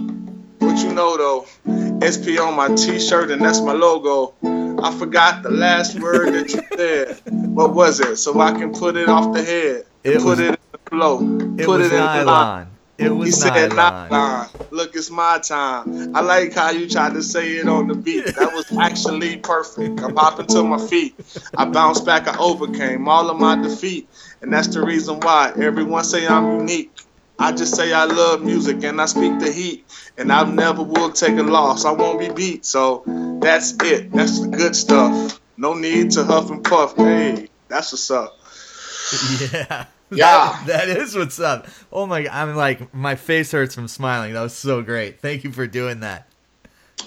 What 0.60 0.78
you 0.84 0.94
know 0.94 1.18
though? 1.18 1.48
SP 2.06 2.38
on 2.39 2.56
my 2.56 2.68
t-shirt 2.76 3.32
and 3.32 3.42
that's 3.44 3.60
my 3.62 3.72
logo. 3.74 4.36
I 4.84 4.96
forgot 4.96 5.42
the 5.42 5.50
last 5.50 6.00
word 6.00 6.32
that 6.36 6.50
you 6.54 6.62
said. 6.78 7.20
What 7.56 7.74
was 7.74 8.00
it? 8.02 8.18
So 8.18 8.39
I 8.39 8.52
can 8.52 8.72
put 8.72 8.96
it 8.98 9.10
off 9.10 9.34
the 9.34 9.44
head. 9.44 9.86
It 10.04 10.18
put 10.18 10.26
was- 10.26 10.39
it 10.42 10.46
in 10.50 10.58
the 10.72 10.80
flow. 10.92 11.20
It 11.58 11.66
put 11.66 11.80
was 11.80 11.92
it 11.92 11.96
in 11.96 12.20
the 12.20 12.26
line. 12.26 12.68
It 13.00 13.10
was 13.10 13.26
He 13.30 13.32
said 13.32 13.72
nylon. 13.72 14.10
nylon. 14.12 14.48
Look, 14.70 14.96
it's 14.96 15.10
my 15.10 15.39
time. 15.39 16.16
I 16.16 16.22
like 16.22 16.54
how 16.54 16.70
you 16.70 16.88
tried 16.88 17.13
to 17.16 17.24
say 17.24 17.58
it 17.58 17.68
on 17.68 17.88
the 17.88 17.96
beat. 17.96 18.26
That 18.36 18.54
was 18.54 18.66
actually 18.80 19.38
perfect. 19.38 20.00
I'm 20.02 20.16
hopping 20.16 20.46
to 20.48 20.63
my 20.63 20.78
feet. 20.88 21.20
I 21.58 21.66
bounced 21.66 22.06
back. 22.06 22.28
I 22.28 22.38
overcame 22.38 23.08
all 23.08 23.30
of 23.30 23.39
my 23.39 23.56
defeat, 23.56 24.10
and 24.43 24.51
that's 24.51 24.67
the 24.67 24.82
reason 24.86 25.19
why 25.21 25.53
everyone 25.56 26.03
say 26.03 26.27
I'm 26.27 26.60
unique. 26.60 26.91
I 27.39 27.51
just 27.51 27.75
say 27.75 27.91
I 27.93 28.03
love 28.06 28.43
music 28.43 28.84
and 28.84 29.01
I 29.01 29.06
speak 29.06 29.39
the 29.39 29.51
heat, 29.51 29.86
and 30.17 30.32
I 30.32 30.43
never 30.43 30.84
will 30.84 31.12
take 31.12 31.38
a 31.38 31.43
loss. 31.43 31.86
I 31.86 31.91
won't 31.91 32.19
be 32.19 32.29
beat. 32.29 32.65
So 32.65 33.03
that's 33.41 33.73
it. 33.82 34.12
That's 34.12 34.41
the 34.41 34.49
good 34.49 34.75
stuff. 34.75 35.39
No 35.58 35.73
need 35.73 36.12
to 36.12 36.23
huff 36.23 36.51
and 36.51 36.63
puff. 36.63 36.95
Hey, 36.95 37.47
that's 37.69 37.91
what's 37.91 38.12
up. 38.12 38.38
Yeah. 39.51 39.86
Yeah. 40.12 40.63
That- 40.67 40.89
is 40.89 41.15
what's 41.15 41.39
up. 41.39 41.67
Oh 41.91 42.06
my! 42.06 42.21
God. 42.21 42.32
I'm 42.32 42.56
like 42.56 42.93
my 42.93 43.15
face 43.15 43.51
hurts 43.51 43.73
from 43.73 43.88
smiling. 43.88 44.34
That 44.34 44.43
was 44.43 44.53
so 44.53 44.84
great. 44.84 45.21
Thank 45.21 45.43
you 45.43 45.51
for 45.51 45.65
doing 45.65 46.01
that. 46.01 46.27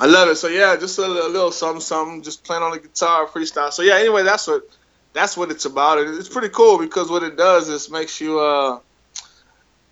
I 0.01 0.07
love 0.07 0.29
it. 0.29 0.35
So 0.37 0.49
yeah, 0.49 0.75
just 0.75 0.99
a 0.99 1.07
little, 1.07 1.31
little 1.31 1.53
something, 1.53 1.81
something, 1.81 2.23
just 2.23 2.43
playing 2.43 2.65
on 2.65 2.73
the 2.73 2.81
guitar, 2.81 3.29
freestyle. 3.29 3.73
So 3.73 3.83
yeah, 3.83 3.95
anyway, 3.95 4.25
that's 4.25 4.49
what 4.49 4.69
that's 5.17 5.37
what 5.37 5.51
it's 5.51 5.65
about. 5.65 5.99
It's 5.99 6.29
pretty 6.29 6.51
cool 6.51 6.79
because 6.79 7.11
what 7.11 7.23
it 7.23 7.37
does 7.37 7.69
is 7.69 7.91
makes 7.91 8.21
you. 8.21 8.41
uh 8.41 8.81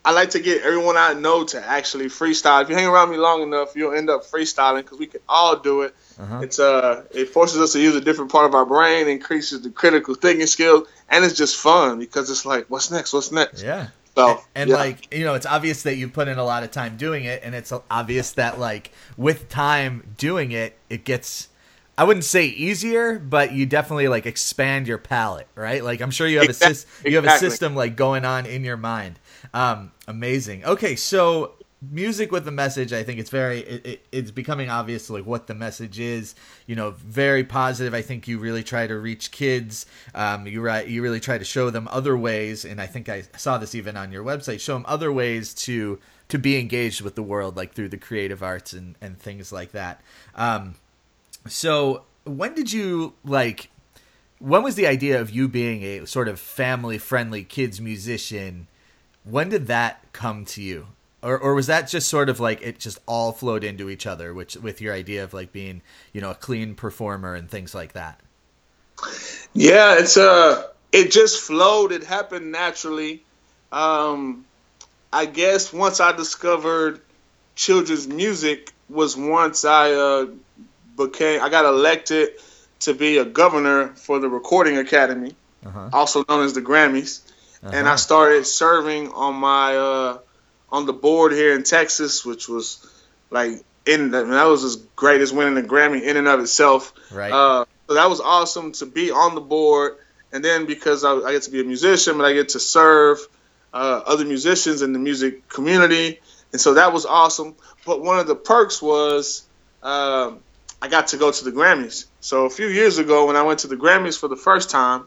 I 0.06 0.12
like 0.12 0.30
to 0.30 0.40
get 0.40 0.62
everyone 0.62 0.98
I 0.98 1.14
know 1.14 1.44
to 1.44 1.66
actually 1.66 2.06
freestyle. 2.06 2.62
If 2.62 2.68
you 2.68 2.74
hang 2.74 2.86
around 2.86 3.10
me 3.10 3.16
long 3.16 3.42
enough, 3.42 3.74
you'll 3.74 3.94
end 3.94 4.10
up 4.10 4.24
freestyling 4.24 4.82
because 4.82 4.98
we 4.98 5.06
can 5.06 5.22
all 5.26 5.56
do 5.56 5.80
it. 5.80 5.94
Uh-huh. 6.20 6.40
It's 6.40 6.58
uh, 6.58 7.04
it 7.10 7.30
forces 7.30 7.58
us 7.58 7.72
to 7.72 7.80
use 7.80 7.96
a 7.96 8.02
different 8.02 8.30
part 8.30 8.44
of 8.44 8.54
our 8.54 8.66
brain, 8.66 9.08
increases 9.08 9.62
the 9.62 9.70
critical 9.70 10.14
thinking 10.14 10.46
skills, 10.46 10.86
and 11.08 11.24
it's 11.24 11.34
just 11.34 11.56
fun 11.56 11.98
because 11.98 12.28
it's 12.28 12.44
like, 12.44 12.66
what's 12.68 12.90
next? 12.90 13.14
What's 13.14 13.32
next? 13.32 13.62
Yeah. 13.62 13.88
So 14.14 14.40
and 14.54 14.70
yeah. 14.70 14.76
like 14.76 15.12
you 15.12 15.24
know 15.24 15.34
it's 15.34 15.46
obvious 15.46 15.82
that 15.84 15.96
you 15.96 16.08
put 16.08 16.28
in 16.28 16.38
a 16.38 16.44
lot 16.44 16.62
of 16.62 16.70
time 16.70 16.96
doing 16.96 17.24
it 17.24 17.42
and 17.42 17.54
it's 17.54 17.72
obvious 17.90 18.32
that 18.32 18.60
like 18.60 18.92
with 19.16 19.48
time 19.48 20.14
doing 20.18 20.52
it 20.52 20.78
it 20.88 21.04
gets 21.04 21.48
i 21.96 22.04
wouldn't 22.04 22.24
say 22.24 22.46
easier 22.46 23.18
but 23.18 23.52
you 23.52 23.66
definitely 23.66 24.08
like 24.08 24.26
expand 24.26 24.86
your 24.88 24.98
palette 24.98 25.46
right? 25.54 25.82
Like 25.84 26.00
i'm 26.00 26.10
sure 26.10 26.26
you 26.26 26.38
have 26.38 26.46
a 26.46 26.50
Exact- 26.50 26.74
sys- 26.74 27.10
you 27.10 27.16
have 27.16 27.24
a 27.24 27.38
system 27.38 27.74
like 27.74 27.96
going 27.96 28.24
on 28.24 28.46
in 28.46 28.64
your 28.64 28.76
mind. 28.76 29.18
Um 29.52 29.92
amazing. 30.08 30.64
Okay 30.64 30.96
so 30.96 31.54
music 31.90 32.32
with 32.32 32.48
a 32.48 32.50
message 32.50 32.94
i 32.94 33.02
think 33.02 33.20
it's 33.20 33.28
very 33.28 33.58
it, 33.60 33.86
it, 33.86 34.06
it's 34.10 34.30
becoming 34.30 34.70
obvious 34.70 35.10
like 35.10 35.26
what 35.26 35.46
the 35.46 35.54
message 35.54 36.00
is. 36.00 36.34
You 36.66 36.76
know 36.76 36.92
very 36.92 37.44
positive. 37.44 37.92
I 37.94 38.02
think 38.02 38.26
you 38.26 38.38
really 38.38 38.62
try 38.62 38.86
to 38.86 38.98
reach 38.98 39.30
kids. 39.30 39.84
Um, 40.14 40.46
you 40.46 40.62
right 40.62 40.86
you 40.88 41.02
really 41.02 41.20
try 41.20 41.36
to 41.38 41.44
show 41.44 41.70
them 41.70 41.86
other 41.90 42.16
ways 42.16 42.64
and 42.64 42.80
i 42.80 42.86
think 42.86 43.08
i 43.08 43.22
saw 43.36 43.58
this 43.58 43.74
even 43.74 43.96
on 43.96 44.10
your 44.12 44.24
website 44.24 44.60
show 44.60 44.74
them 44.74 44.84
other 44.88 45.12
ways 45.12 45.52
to 45.54 45.98
to 46.28 46.38
be 46.38 46.58
engaged 46.58 47.02
with 47.02 47.14
the 47.16 47.22
world 47.22 47.56
like 47.56 47.74
through 47.74 47.90
the 47.90 47.98
creative 47.98 48.42
arts 48.42 48.72
and 48.72 48.96
and 49.00 49.18
things 49.18 49.52
like 49.52 49.72
that. 49.72 50.00
Um, 50.34 50.74
so 51.46 52.04
when 52.24 52.54
did 52.54 52.72
you 52.72 53.14
like 53.24 53.70
when 54.38 54.62
was 54.62 54.74
the 54.74 54.86
idea 54.86 55.20
of 55.20 55.30
you 55.30 55.48
being 55.48 55.82
a 55.82 56.06
sort 56.06 56.28
of 56.28 56.38
family 56.38 56.98
friendly 56.98 57.44
kids 57.44 57.80
musician 57.80 58.66
when 59.24 59.48
did 59.48 59.66
that 59.66 60.00
come 60.12 60.44
to 60.44 60.62
you 60.62 60.86
or 61.24 61.38
or 61.38 61.54
was 61.54 61.66
that 61.66 61.88
just 61.88 62.08
sort 62.08 62.28
of 62.28 62.38
like 62.38 62.60
it 62.62 62.78
just 62.78 62.98
all 63.06 63.32
flowed 63.32 63.64
into 63.64 63.88
each 63.88 64.06
other, 64.06 64.32
which 64.34 64.56
with 64.56 64.80
your 64.80 64.94
idea 64.94 65.24
of 65.24 65.32
like 65.34 65.52
being 65.52 65.82
you 66.12 66.20
know 66.20 66.30
a 66.30 66.34
clean 66.34 66.74
performer 66.74 67.34
and 67.34 67.50
things 67.50 67.74
like 67.74 67.94
that. 67.94 68.20
Yeah, 69.54 69.98
it's 69.98 70.16
uh 70.16 70.68
it 70.92 71.10
just 71.10 71.40
flowed. 71.40 71.90
It 71.90 72.04
happened 72.04 72.52
naturally. 72.52 73.24
Um, 73.72 74.44
I 75.12 75.26
guess 75.26 75.72
once 75.72 75.98
I 75.98 76.12
discovered 76.12 77.00
children's 77.56 78.06
music 78.06 78.70
was 78.88 79.16
once 79.16 79.64
I 79.64 79.92
uh, 79.92 80.26
became 80.96 81.42
I 81.42 81.48
got 81.48 81.64
elected 81.64 82.30
to 82.80 82.94
be 82.94 83.18
a 83.18 83.24
governor 83.24 83.88
for 83.88 84.18
the 84.18 84.28
Recording 84.28 84.78
Academy, 84.78 85.34
uh-huh. 85.64 85.90
also 85.92 86.24
known 86.28 86.44
as 86.44 86.52
the 86.52 86.62
Grammys, 86.62 87.20
uh-huh. 87.62 87.72
and 87.74 87.88
I 87.88 87.96
started 87.96 88.46
serving 88.46 89.12
on 89.12 89.34
my 89.34 89.76
uh, 89.76 90.18
on 90.70 90.86
the 90.86 90.92
board 90.92 91.32
here 91.32 91.54
in 91.54 91.62
Texas, 91.62 92.24
which 92.24 92.48
was 92.48 92.86
like 93.30 93.62
in 93.86 94.10
the, 94.10 94.24
that 94.24 94.44
was 94.44 94.64
as 94.64 94.76
great 94.96 95.20
as 95.20 95.32
winning 95.32 95.62
a 95.62 95.66
Grammy 95.66 96.02
in 96.02 96.16
and 96.16 96.28
of 96.28 96.40
itself. 96.40 96.92
Right. 97.12 97.32
Uh, 97.32 97.64
so 97.86 97.94
that 97.94 98.08
was 98.08 98.20
awesome 98.20 98.72
to 98.72 98.86
be 98.86 99.10
on 99.10 99.34
the 99.34 99.40
board, 99.40 99.96
and 100.32 100.44
then 100.44 100.66
because 100.66 101.04
I, 101.04 101.12
I 101.12 101.32
get 101.32 101.42
to 101.42 101.50
be 101.50 101.60
a 101.60 101.64
musician, 101.64 102.16
but 102.16 102.24
I 102.24 102.32
get 102.32 102.50
to 102.50 102.60
serve 102.60 103.18
uh, 103.72 104.02
other 104.06 104.24
musicians 104.24 104.82
in 104.82 104.92
the 104.92 104.98
music 104.98 105.48
community, 105.48 106.20
and 106.52 106.60
so 106.60 106.74
that 106.74 106.92
was 106.92 107.06
awesome. 107.06 107.54
But 107.84 108.02
one 108.02 108.18
of 108.18 108.26
the 108.26 108.36
perks 108.36 108.80
was 108.80 109.44
um, 109.82 110.40
I 110.84 110.88
got 110.88 111.08
to 111.08 111.16
go 111.16 111.32
to 111.32 111.44
the 111.44 111.50
Grammys. 111.50 112.04
So 112.20 112.44
a 112.44 112.50
few 112.50 112.66
years 112.66 112.98
ago, 112.98 113.26
when 113.26 113.36
I 113.36 113.42
went 113.42 113.60
to 113.60 113.68
the 113.68 113.76
Grammys 113.76 114.20
for 114.20 114.28
the 114.28 114.36
first 114.36 114.68
time, 114.68 115.06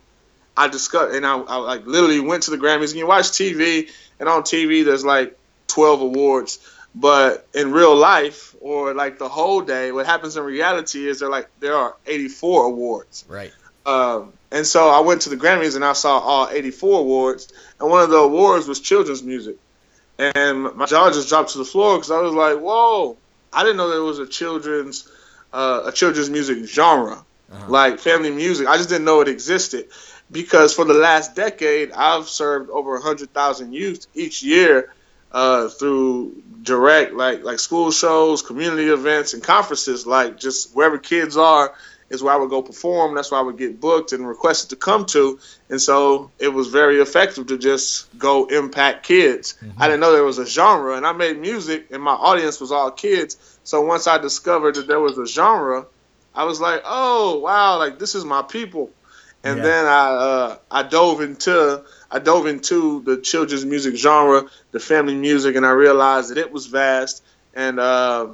I 0.58 0.70
discussed 0.70 1.16
and 1.16 1.24
I, 1.24 1.38
I 1.38 1.58
like 1.58 1.86
literally 1.86 2.20
went 2.20 2.44
to 2.44 2.52
the 2.52 2.58
Grammys. 2.58 2.90
And 2.90 2.96
you 2.96 3.06
watch 3.06 3.26
TV, 3.26 3.88
and 4.20 4.28
on 4.28 4.42
TV 4.42 4.84
there's 4.84 5.06
like 5.06 5.38
12 5.68 6.02
awards, 6.02 6.58
but 6.96 7.48
in 7.54 7.72
real 7.74 7.96
life 7.96 8.56
or 8.60 8.96
like 8.96 9.20
the 9.20 9.30
whole 9.30 9.62
day, 9.62 9.92
what 9.92 10.08
happens 10.08 10.36
in 10.36 10.44
reality 10.44 11.08
is 11.08 11.20
there 11.20 11.30
like 11.30 11.48
there 11.60 11.76
are 11.76 11.96
84 12.08 12.66
awards. 12.66 13.24
Right. 13.28 13.54
Um, 13.86 14.34
and 14.50 14.66
so 14.66 14.90
I 14.90 15.02
went 15.02 15.22
to 15.22 15.30
the 15.30 15.38
Grammys 15.38 15.76
and 15.76 15.86
I 15.86 15.94
saw 15.94 16.18
all 16.18 16.50
84 16.50 17.02
awards, 17.02 17.54
and 17.80 17.88
one 17.88 18.02
of 18.02 18.10
the 18.10 18.18
awards 18.18 18.68
was 18.68 18.80
children's 18.80 19.22
music, 19.22 19.58
and 20.18 20.74
my 20.74 20.88
jaw 20.88 21.12
just 21.12 21.30
dropped 21.30 21.52
to 21.52 21.60
the 21.60 21.66
floor 21.66 21.98
because 21.98 22.10
I 22.10 22.20
was 22.20 22.34
like, 22.34 22.58
"Whoa! 22.58 23.16
I 23.54 23.62
didn't 23.62 23.78
know 23.78 23.92
there 23.92 24.02
was 24.02 24.18
a 24.18 24.26
children's 24.26 25.08
uh, 25.58 25.84
a 25.86 25.92
children's 25.92 26.30
music 26.30 26.66
genre, 26.66 27.26
uh-huh. 27.52 27.66
like 27.68 28.00
family 28.00 28.32
music. 28.32 28.68
I 28.68 28.78
just 28.78 28.90
didn't 28.90 29.06
know 29.06 29.22
it 29.22 29.28
existed." 29.28 29.88
Because 30.30 30.74
for 30.74 30.84
the 30.84 30.94
last 30.94 31.36
decade, 31.36 31.94
I've 31.94 32.28
served 32.28 32.70
over 32.70 32.92
100,000 32.96 33.72
youth 33.72 34.08
each 34.14 34.44
year 34.44 34.94
uh, 35.32 35.70
through 35.70 36.44
direct 36.64 37.14
like 37.14 37.44
like 37.44 37.60
school 37.60 37.92
shows, 37.92 38.42
community 38.42 38.90
events, 38.90 39.34
and 39.34 39.44
conferences. 39.44 40.06
Like 40.06 40.38
just 40.38 40.76
wherever 40.76 40.98
kids 40.98 41.38
are 41.38 41.74
is 42.10 42.24
where 42.24 42.34
I 42.34 42.38
would 42.38 42.50
go 42.50 42.62
perform. 42.62 43.16
That's 43.16 43.32
where 43.32 43.40
I 43.40 43.44
would 43.44 43.58
get 43.58 43.80
booked 43.80 44.14
and 44.14 44.28
requested 44.28 44.70
to 44.72 44.76
come 44.76 45.06
to. 45.08 45.40
And 45.70 45.82
so 45.82 46.32
it 46.40 46.50
was 46.50 46.68
very 46.68 47.00
effective 47.00 47.48
to 47.48 47.58
just 47.58 48.18
go 48.18 48.46
impact 48.46 49.06
kids. 49.06 49.56
Mm-hmm. 49.62 49.82
I 49.82 49.88
didn't 49.88 50.00
know 50.00 50.14
there 50.14 50.24
was 50.24 50.40
a 50.40 50.46
genre, 50.46 50.96
and 50.96 51.06
I 51.06 51.12
made 51.12 51.38
music, 51.40 51.88
and 51.92 52.02
my 52.02 52.14
audience 52.14 52.62
was 52.62 52.72
all 52.72 52.92
kids. 52.92 53.57
So 53.68 53.82
once 53.82 54.08
I 54.08 54.18
discovered 54.18 54.76
that 54.76 54.88
there 54.88 55.02
was 55.02 55.18
a 55.18 55.26
genre, 55.26 55.88
I 56.34 56.46
was 56.46 56.62
like, 56.62 56.84
oh 56.86 57.40
wow, 57.40 57.78
like 57.78 58.00
this 58.00 58.16
is 58.16 58.24
my 58.24 58.42
people. 58.42 58.92
And 59.44 59.58
yeah. 59.58 59.64
then 59.64 59.86
I 59.86 60.08
uh, 60.08 60.58
I 60.72 60.84
dove 60.84 61.20
into 61.20 61.84
I 62.10 62.20
dove 62.20 62.48
into 62.48 63.02
the 63.02 63.18
children's 63.18 63.66
music 63.66 63.98
genre, 63.98 64.46
the 64.72 64.80
family 64.80 65.16
music, 65.16 65.58
and 65.58 65.66
I 65.66 65.72
realized 65.72 66.30
that 66.30 66.38
it 66.38 66.50
was 66.50 66.68
vast. 66.68 67.22
And 67.56 67.78
uh, 67.78 68.28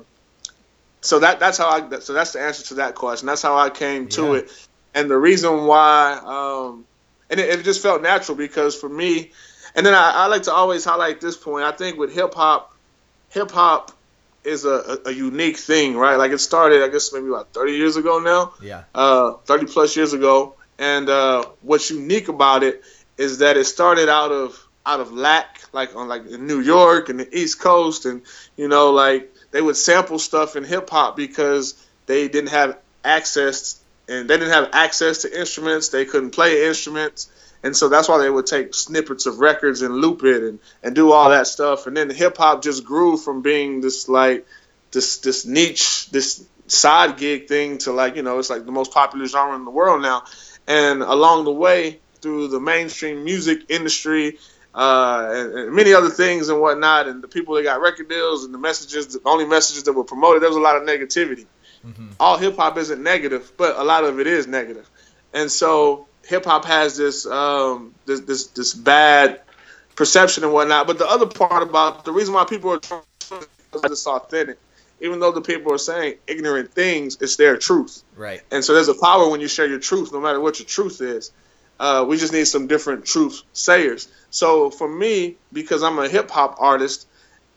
so 1.02 1.18
that 1.18 1.40
that's 1.40 1.58
how 1.58 1.68
I 1.68 2.00
so 2.00 2.14
that's 2.14 2.34
the 2.34 2.40
answer 2.40 2.68
to 2.68 2.74
that 2.76 2.94
question. 2.94 3.26
That's 3.26 3.42
how 3.42 3.58
I 3.58 3.72
came 3.72 4.10
to 4.10 4.34
yeah. 4.34 4.34
it, 4.34 4.68
and 4.94 5.10
the 5.10 5.18
reason 5.18 5.66
why, 5.66 6.22
um, 6.24 6.86
and 7.32 7.40
it, 7.40 7.60
it, 7.60 7.64
just 7.64 7.82
felt 7.82 8.04
natural 8.04 8.38
because 8.38 8.80
for 8.80 8.88
me, 8.88 9.32
and 9.74 9.84
then 9.84 9.96
I, 9.96 10.12
I 10.14 10.26
like 10.28 10.44
to 10.44 10.54
always 10.54 10.86
highlight 10.86 11.22
this 11.22 11.38
point. 11.38 11.66
I 11.66 11.72
think 11.72 11.98
with 11.98 12.14
hip 12.14 12.36
hop, 12.36 12.76
hip 13.30 13.50
hop 13.50 13.94
is 14.44 14.66
a, 14.66 15.00
a, 15.06 15.12
unique 15.12 15.58
thing, 15.58 15.96
right? 15.96 16.16
Like 16.16 16.32
it 16.32 16.40
started, 16.40 16.84
I 16.84 16.90
guess 16.90 17.14
maybe 17.14 17.28
about 17.28 17.54
30 17.54 17.74
years 17.74 17.96
ago 17.96 18.20
now. 18.20 18.54
Yeah. 18.62 18.84
Uh, 18.94 19.34
30 19.46 19.68
plus 19.68 19.96
years 19.96 20.14
ago, 20.14 20.56
and 20.78 21.10
uh, 21.10 21.46
what's 21.62 21.90
unique 21.90 22.28
about 22.28 22.64
it 22.64 22.84
is 23.18 23.40
that 23.40 23.58
it 23.58 23.66
started 23.66 24.10
out 24.10 24.32
of 24.32 24.60
out 24.86 25.00
of 25.00 25.14
lack, 25.14 25.62
like 25.72 25.96
on 25.96 26.08
like 26.08 26.26
in 26.26 26.46
New 26.46 26.60
York 26.60 27.10
and 27.10 27.20
the 27.20 27.38
East 27.38 27.60
Coast, 27.60 28.06
and 28.06 28.22
you 28.58 28.68
know, 28.68 28.92
like 28.92 29.34
they 29.52 29.62
would 29.62 29.78
sample 29.78 30.20
stuff 30.20 30.56
in 30.56 30.64
hip 30.64 30.90
hop 30.90 31.16
because 31.16 31.76
they 32.06 32.28
didn't 32.28 32.50
have 32.50 32.78
access 33.04 33.80
and 34.08 34.30
they 34.30 34.38
didn't 34.38 34.54
have 34.54 34.70
access 34.74 35.20
to 35.20 35.40
instruments. 35.40 35.90
They 35.90 36.06
couldn't 36.06 36.32
play 36.32 36.68
instruments. 36.68 37.30
And 37.64 37.76
so 37.76 37.88
that's 37.88 38.10
why 38.10 38.18
they 38.18 38.30
would 38.30 38.46
take 38.46 38.74
snippets 38.74 39.26
of 39.26 39.40
records 39.40 39.82
and 39.82 39.96
loop 39.96 40.24
it 40.24 40.44
and, 40.44 40.60
and 40.84 40.94
do 40.94 41.12
all 41.12 41.30
that 41.30 41.48
stuff. 41.48 41.88
And 41.88 41.96
then 41.96 42.10
hip 42.10 42.38
hop 42.38 42.62
just 42.62 42.84
grew 42.84 43.16
from 43.16 43.42
being 43.42 43.80
this 43.80 44.10
like 44.10 44.46
this 44.92 45.20
this 45.20 45.46
niche, 45.46 46.10
this 46.12 46.46
side 46.68 47.18
gig 47.18 47.48
thing 47.48 47.78
to 47.80 47.94
like, 47.94 48.16
you 48.18 48.22
know, 48.22 48.40
it's 48.40 48.50
like 48.50 48.66
the 48.66 48.72
most 48.72 48.92
popular 48.92 49.26
genre 49.26 49.56
in 49.56 49.64
the 49.64 49.72
world 49.72 50.02
now. 50.02 50.24
And 50.68 51.02
along 51.02 51.46
the 51.46 51.52
way, 51.52 52.00
through 52.22 52.48
the 52.48 52.60
mainstream 52.60 53.24
music 53.24 53.66
industry 53.70 54.38
uh, 54.74 55.28
and, 55.30 55.54
and, 55.54 55.76
many 55.76 55.94
other 55.94 56.10
things 56.10 56.50
and 56.50 56.60
whatnot, 56.60 57.08
and 57.08 57.22
the 57.22 57.28
people 57.28 57.54
that 57.56 57.64
got 57.64 57.82
record 57.82 58.10
deals 58.10 58.46
and 58.46 58.54
the 58.54 58.58
messages, 58.58 59.08
the 59.08 59.20
only 59.26 59.46
messages 59.46 59.84
that 59.84 59.94
were 59.94 60.06
promoted, 60.06 60.42
there 60.42 60.50
was 60.50 60.58
a 60.58 60.62
lot 60.62 60.76
of 60.76 60.84
negativity. 60.84 61.46
Mm-hmm. 61.86 62.10
All 62.20 62.38
hip 62.38 62.56
hop 62.56 62.78
isn't 62.78 63.02
negative, 63.02 63.52
but 63.58 63.78
a 63.78 63.84
lot 63.84 64.04
of 64.04 64.20
it 64.20 64.28
is 64.28 64.48
negative, 64.48 64.90
and 65.34 65.52
so 65.52 66.08
hip 66.26 66.46
hop 66.46 66.66
has 66.66 66.96
this, 66.98 67.26
um, 67.26 67.94
this 68.06 68.22
this 68.22 68.48
this 68.48 68.74
bad 68.74 69.42
perception 69.96 70.44
and 70.44 70.54
whatnot. 70.54 70.88
But 70.88 70.98
the 70.98 71.08
other 71.08 71.26
part 71.26 71.64
about 71.64 72.06
the 72.06 72.12
reason 72.12 72.34
why 72.34 72.46
people 72.46 72.72
are 72.72 72.80
trying 72.80 73.02
to 73.20 73.48
it's 73.84 74.08
authentic. 74.08 74.58
Even 75.02 75.20
though 75.20 75.32
the 75.32 75.42
people 75.42 75.74
are 75.74 75.78
saying 75.78 76.16
ignorant 76.28 76.72
things, 76.72 77.18
it's 77.20 77.36
their 77.36 77.58
truth. 77.58 78.04
Right. 78.16 78.42
And 78.52 78.64
so 78.64 78.74
there's 78.74 78.88
a 78.88 78.94
power 78.94 79.30
when 79.30 79.42
you 79.42 79.48
share 79.48 79.68
your 79.68 79.80
truth, 79.80 80.14
no 80.14 80.22
matter 80.22 80.40
what 80.40 80.60
your 80.60 80.68
truth 80.68 81.02
is. 81.02 81.32
Uh, 81.80 82.06
we 82.08 82.18
just 82.18 82.32
need 82.32 82.46
some 82.46 82.68
different 82.68 83.06
truth 83.06 83.42
sayers. 83.52 84.08
So 84.30 84.70
for 84.70 84.88
me, 84.88 85.36
because 85.52 85.84
I'm 85.84 86.00
a 86.00 86.08
hip 86.08 86.30
hop 86.32 86.58
artist, 86.60 87.08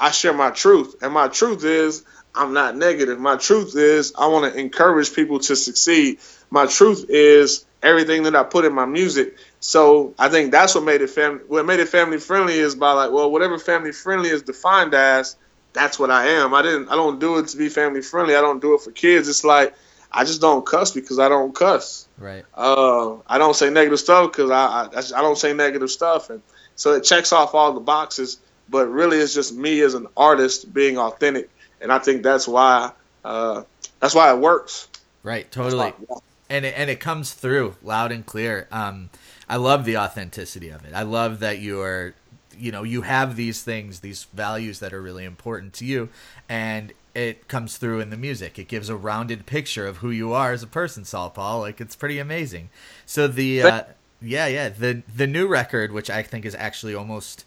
I 0.01 0.11
share 0.11 0.33
my 0.33 0.51
truth, 0.51 0.97
and 1.03 1.13
my 1.13 1.29
truth 1.29 1.65
is 1.65 2.05
I'm 2.37 2.53
not 2.53 2.77
negative. 2.77 3.19
My 3.19 3.37
truth 3.37 3.75
is 3.77 4.13
I 4.17 4.27
want 4.29 4.53
to 4.53 4.59
encourage 4.59 5.15
people 5.15 5.39
to 5.41 5.57
succeed. 5.57 6.19
My 6.51 6.67
truth 6.67 7.07
is 7.09 7.65
everything 7.83 8.25
that 8.25 8.37
I 8.37 8.43
put 8.43 8.65
in 8.65 8.75
my 8.75 8.87
music. 8.87 9.37
So 9.61 10.15
I 10.19 10.29
think 10.29 10.53
that's 10.53 10.75
what 10.75 10.85
made 10.85 11.01
it 11.01 11.11
family. 11.11 11.41
What 11.47 11.67
made 11.67 11.81
it 11.81 11.89
family 11.89 12.19
friendly 12.19 12.55
is 12.55 12.75
by 12.75 12.93
like, 12.93 13.11
well, 13.11 13.31
whatever 13.31 13.59
family 13.59 13.93
friendly 13.93 14.31
is 14.31 14.43
defined 14.43 14.95
as, 14.95 15.37
that's 15.73 15.99
what 15.99 16.11
I 16.11 16.29
am. 16.29 16.55
I 16.55 16.63
didn't. 16.63 16.89
I 16.89 16.95
don't 16.95 17.19
do 17.19 17.39
it 17.39 17.49
to 17.49 17.57
be 17.57 17.69
family 17.69 18.03
friendly. 18.03 18.35
I 18.35 18.41
don't 18.41 18.61
do 18.61 18.75
it 18.75 18.81
for 18.81 18.91
kids. 18.91 19.29
It's 19.29 19.45
like 19.45 19.75
I 20.11 20.25
just 20.25 20.41
don't 20.41 20.65
cuss 20.65 20.93
because 20.93 21.19
I 21.19 21.29
don't 21.29 21.55
cuss. 21.55 22.09
Right. 22.19 22.45
Uh, 22.55 23.17
I 23.27 23.39
don't 23.39 23.55
say 23.55 23.71
negative 23.71 23.99
stuff 23.99 24.33
because 24.33 24.51
I, 24.51 24.89
I 24.93 25.19
I 25.19 25.23
don't 25.23 25.37
say 25.37 25.53
negative 25.53 25.91
stuff, 25.91 26.31
and 26.31 26.43
so 26.75 26.95
it 26.95 27.05
checks 27.05 27.33
off 27.33 27.55
all 27.55 27.73
the 27.73 27.81
boxes. 27.81 28.39
But 28.69 28.89
really, 28.89 29.19
it's 29.19 29.35
just 29.35 29.55
me 29.55 29.81
as 29.83 29.95
an 29.95 30.07
artist 30.17 30.73
being 30.73 30.99
authentic, 30.99 31.51
and 31.81 31.93
I 31.93 31.99
think 31.99 32.23
that's 32.23 32.47
why 32.49 32.93
uh, 33.25 33.63
that's 34.01 34.15
why 34.15 34.33
it 34.33 34.39
works. 34.39 34.89
Right. 35.23 35.51
Totally. 35.51 35.91
Why, 36.07 36.19
and 36.49 36.65
it, 36.65 36.75
and 36.77 36.89
it 36.89 37.01
comes 37.01 37.33
through 37.33 37.77
loud 37.83 38.13
and 38.13 38.25
clear. 38.25 38.69
Um, 38.71 39.11
I 39.49 39.57
love 39.57 39.85
the 39.85 39.99
authenticity 39.99 40.69
of 40.69 40.85
it. 40.85 40.95
I 40.95 41.03
love 41.03 41.41
that 41.41 41.59
you're 41.61 42.15
you 42.59 42.73
know 42.73 42.83
you 42.83 43.03
have 43.03 43.37
these 43.37 43.63
things 43.63 44.01
these 44.01 44.25
values 44.33 44.79
that 44.79 44.93
are 44.93 45.03
really 45.03 45.25
important 45.25 45.75
to 45.75 45.85
you 45.85 46.09
and 46.49 46.93
it 47.17 47.49
comes 47.49 47.79
through 47.79 48.01
in 48.01 48.11
the 48.11 48.17
music. 48.17 48.59
It 48.59 48.69
gives 48.69 48.91
a 48.91 48.97
rounded 48.97 49.47
picture 49.47 49.87
of 49.87 49.99
who 49.99 50.11
you 50.11 50.35
are 50.35 50.53
as 50.53 50.63
a 50.63 50.67
person, 50.67 51.07
Saul 51.07 51.31
Paul. 51.31 51.61
Like 51.61 51.81
it's 51.81 51.97
pretty 51.97 52.19
amazing. 52.19 52.69
So 53.07 53.27
the 53.27 53.63
uh, 53.63 53.83
yeah 54.21 54.47
yeah 54.47 54.69
the 54.69 55.03
the 55.15 55.27
new 55.27 55.47
record, 55.49 55.93
which 55.93 56.11
I 56.11 56.23
think 56.23 56.45
is 56.45 56.55
actually 56.55 56.95
almost 56.95 57.47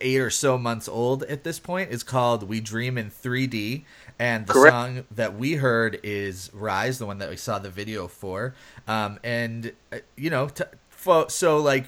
eight 0.00 0.18
or 0.18 0.30
so 0.30 0.58
months 0.58 0.88
old 0.88 1.22
at 1.24 1.44
this 1.44 1.58
point, 1.58 1.90
is 1.90 2.02
called 2.02 2.48
"We 2.48 2.60
Dream 2.60 2.98
in 2.98 3.10
3D," 3.10 3.84
and 4.18 4.46
the 4.46 4.52
Correct. 4.52 4.72
song 4.72 5.04
that 5.10 5.36
we 5.38 5.54
heard 5.54 6.00
is 6.02 6.50
"Rise," 6.52 6.98
the 6.98 7.06
one 7.06 7.18
that 7.18 7.30
we 7.30 7.36
saw 7.36 7.58
the 7.58 7.70
video 7.70 8.08
for. 8.08 8.54
Um, 8.88 9.18
and 9.22 9.72
uh, 9.92 9.98
you 10.16 10.30
know, 10.30 10.48
t- 10.48 10.64
fo- 10.88 11.28
so 11.28 11.58
like 11.58 11.86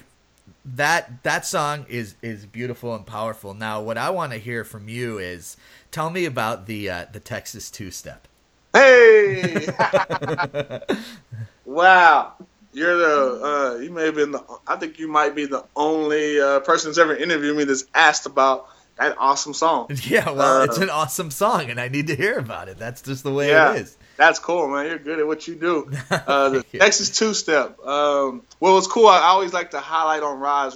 that 0.65 1.23
that 1.23 1.45
song 1.45 1.85
is 1.89 2.15
is 2.21 2.45
beautiful 2.45 2.95
and 2.95 3.05
powerful. 3.05 3.53
Now, 3.53 3.81
what 3.81 3.97
I 3.97 4.09
want 4.09 4.33
to 4.33 4.39
hear 4.39 4.63
from 4.63 4.89
you 4.89 5.17
is 5.17 5.57
Tell 5.91 6.09
me 6.11 6.25
about 6.25 6.67
the 6.67 6.89
uh, 6.89 7.05
the 7.11 7.19
Texas 7.19 7.71
two 7.71 7.89
step. 7.89 8.27
Hey! 8.73 9.67
wow, 11.65 12.33
you're 12.73 12.97
the 12.97 13.75
uh, 13.77 13.79
you 13.79 13.91
may 13.91 14.05
have 14.05 14.15
been 14.15 14.31
the 14.31 14.43
I 14.67 14.75
think 14.75 14.99
you 14.99 15.07
might 15.07 15.35
be 15.35 15.45
the 15.45 15.63
only 15.75 16.39
uh, 16.39 16.59
person 16.61 16.89
that's 16.89 16.97
ever 16.99 17.15
interviewed 17.15 17.57
me 17.57 17.63
that's 17.63 17.85
asked 17.93 18.25
about 18.25 18.67
that 18.97 19.15
awesome 19.17 19.53
song. 19.53 19.87
Yeah, 20.03 20.29
well, 20.31 20.61
Uh, 20.61 20.65
it's 20.65 20.77
an 20.77 20.89
awesome 20.89 21.31
song, 21.31 21.69
and 21.69 21.79
I 21.79 21.87
need 21.87 22.07
to 22.07 22.15
hear 22.15 22.37
about 22.37 22.67
it. 22.67 22.77
That's 22.77 23.01
just 23.01 23.23
the 23.23 23.31
way 23.31 23.49
Yeah. 23.49 23.73
it 23.75 23.81
is. 23.81 23.97
That's 24.17 24.39
cool, 24.39 24.67
man. 24.67 24.85
You're 24.87 24.99
good 24.99 25.19
at 25.19 25.25
what 25.27 25.47
you 25.47 25.55
do. 25.55 25.89
Uh, 26.11 26.49
the 26.49 26.65
you. 26.71 26.79
Texas 26.79 27.09
two 27.17 27.33
step. 27.33 27.79
Um, 27.85 28.41
well, 28.59 28.77
it's 28.77 28.87
cool. 28.87 29.07
I 29.07 29.19
always 29.21 29.53
like 29.53 29.71
to 29.71 29.79
highlight 29.79 30.21
on 30.21 30.39
Rise, 30.39 30.75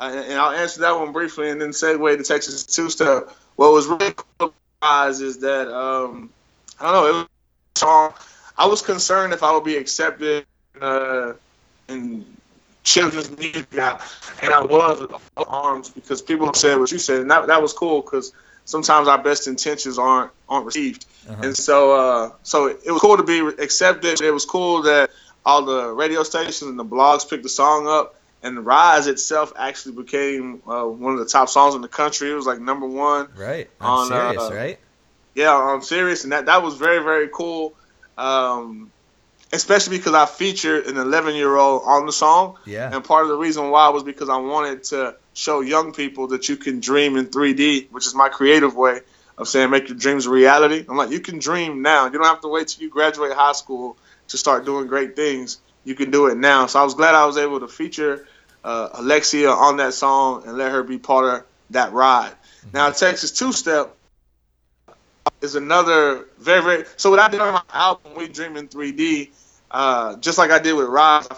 uh, 0.00 0.04
and 0.26 0.32
I'll 0.40 0.52
answer 0.52 0.80
that 0.80 0.98
one 0.98 1.12
briefly, 1.12 1.50
and 1.50 1.60
then 1.60 1.70
segue 1.70 2.16
to 2.16 2.24
Texas 2.24 2.64
two 2.64 2.88
step. 2.90 3.30
What 3.56 3.72
was 3.72 3.86
really 3.86 4.12
cool 4.14 4.26
about 4.40 4.54
Rise 4.82 5.20
is 5.20 5.38
that 5.40 5.68
um, 5.68 6.30
I 6.80 6.90
don't 6.90 6.92
know. 6.94 7.08
It 7.08 7.12
was 7.12 7.26
a 7.76 7.78
song. 7.78 8.14
I 8.56 8.66
was 8.66 8.80
concerned 8.82 9.32
if 9.34 9.42
I 9.42 9.52
would 9.52 9.64
be 9.64 9.76
accepted 9.76 10.46
uh, 10.82 11.32
in 11.88 12.24
children's 12.84 13.36
music 13.36 13.72
now, 13.72 13.98
and 14.42 14.52
I 14.52 14.64
was 14.64 15.20
arms 15.36 15.90
because 15.90 16.22
people 16.22 16.52
said 16.54 16.78
what 16.78 16.90
you 16.90 16.98
said, 16.98 17.20
and 17.20 17.30
that 17.30 17.46
that 17.46 17.60
was 17.60 17.72
cool 17.72 18.00
because 18.02 18.32
sometimes 18.64 19.08
our 19.08 19.22
best 19.22 19.46
intentions 19.46 19.98
aren't 19.98 20.30
aren't 20.48 20.66
received. 20.66 21.06
Uh-huh. 21.28 21.42
And 21.42 21.56
so, 21.56 21.92
uh, 21.92 22.32
so 22.42 22.66
it 22.66 22.90
was 22.90 23.00
cool 23.00 23.16
to 23.16 23.22
be 23.22 23.40
accepted. 23.62 24.20
It 24.20 24.30
was 24.30 24.44
cool 24.44 24.82
that 24.82 25.10
all 25.44 25.64
the 25.64 25.92
radio 25.92 26.22
stations 26.22 26.62
and 26.62 26.78
the 26.78 26.84
blogs 26.84 27.28
picked 27.28 27.42
the 27.42 27.48
song 27.48 27.86
up, 27.86 28.16
and 28.42 28.64
Rise 28.64 29.06
itself 29.06 29.52
actually 29.56 29.96
became 29.96 30.62
uh, 30.66 30.84
one 30.84 31.12
of 31.14 31.18
the 31.18 31.26
top 31.26 31.48
songs 31.48 31.74
in 31.74 31.82
the 31.82 31.88
country. 31.88 32.30
It 32.30 32.34
was 32.34 32.46
like 32.46 32.60
number 32.60 32.86
one. 32.86 33.28
Right. 33.36 33.68
I'm 33.80 33.90
On, 33.90 34.08
Sirius, 34.08 34.42
uh, 34.42 34.54
right? 34.54 34.78
Yeah, 35.34 35.54
I'm 35.54 35.82
serious, 35.82 36.24
and 36.24 36.32
that 36.32 36.46
that 36.46 36.62
was 36.62 36.76
very 36.76 37.02
very 37.02 37.28
cool. 37.28 37.74
Um, 38.16 38.90
especially 39.52 39.98
because 39.98 40.14
I 40.14 40.26
featured 40.26 40.86
an 40.86 40.96
11 40.96 41.34
year 41.34 41.56
old 41.56 41.82
on 41.84 42.06
the 42.06 42.12
song, 42.12 42.56
Yeah. 42.64 42.90
and 42.92 43.02
part 43.04 43.22
of 43.24 43.28
the 43.28 43.36
reason 43.36 43.70
why 43.70 43.88
was 43.90 44.02
because 44.02 44.28
I 44.28 44.36
wanted 44.36 44.84
to 44.84 45.16
show 45.34 45.60
young 45.60 45.92
people 45.92 46.28
that 46.28 46.48
you 46.48 46.56
can 46.56 46.80
dream 46.80 47.16
in 47.16 47.26
3D, 47.26 47.88
which 47.90 48.06
is 48.06 48.14
my 48.14 48.28
creative 48.28 48.74
way 48.74 49.00
of 49.36 49.48
saying 49.48 49.70
make 49.70 49.88
your 49.88 49.96
dreams 49.96 50.26
a 50.26 50.30
reality. 50.30 50.84
I'm 50.88 50.96
like, 50.96 51.10
you 51.10 51.20
can 51.20 51.38
dream 51.38 51.80
now. 51.82 52.06
You 52.06 52.12
don't 52.12 52.24
have 52.24 52.40
to 52.40 52.48
wait 52.48 52.68
till 52.68 52.82
you 52.82 52.90
graduate 52.90 53.32
high 53.32 53.52
school 53.52 53.96
to 54.28 54.36
start 54.38 54.64
doing 54.64 54.88
great 54.88 55.14
things. 55.16 55.58
You 55.84 55.94
can 55.94 56.10
do 56.10 56.26
it 56.26 56.36
now. 56.36 56.66
So 56.66 56.80
I 56.80 56.84
was 56.84 56.94
glad 56.94 57.14
I 57.14 57.24
was 57.24 57.38
able 57.38 57.60
to 57.60 57.68
feature 57.68 58.26
uh, 58.64 58.88
Alexia 58.94 59.48
on 59.50 59.76
that 59.76 59.94
song 59.94 60.42
and 60.46 60.58
let 60.58 60.72
her 60.72 60.82
be 60.82 60.98
part 60.98 61.24
of 61.24 61.46
that 61.70 61.92
ride. 61.92 62.32
Now, 62.72 62.90
Texas 62.90 63.30
Two 63.32 63.52
Step 63.52 63.94
is 65.40 65.54
another 65.54 66.26
very, 66.38 66.62
very. 66.62 66.84
So 66.96 67.10
what 67.10 67.18
I 67.18 67.28
did 67.28 67.40
on 67.40 67.54
my 67.54 67.62
album, 67.72 68.12
We 68.16 68.28
Dream 68.28 68.56
in 68.56 68.68
3D, 68.68 69.30
uh, 69.70 70.16
just 70.16 70.38
like 70.38 70.50
I 70.50 70.58
did 70.58 70.74
with 70.74 70.86
Rise, 70.86 71.28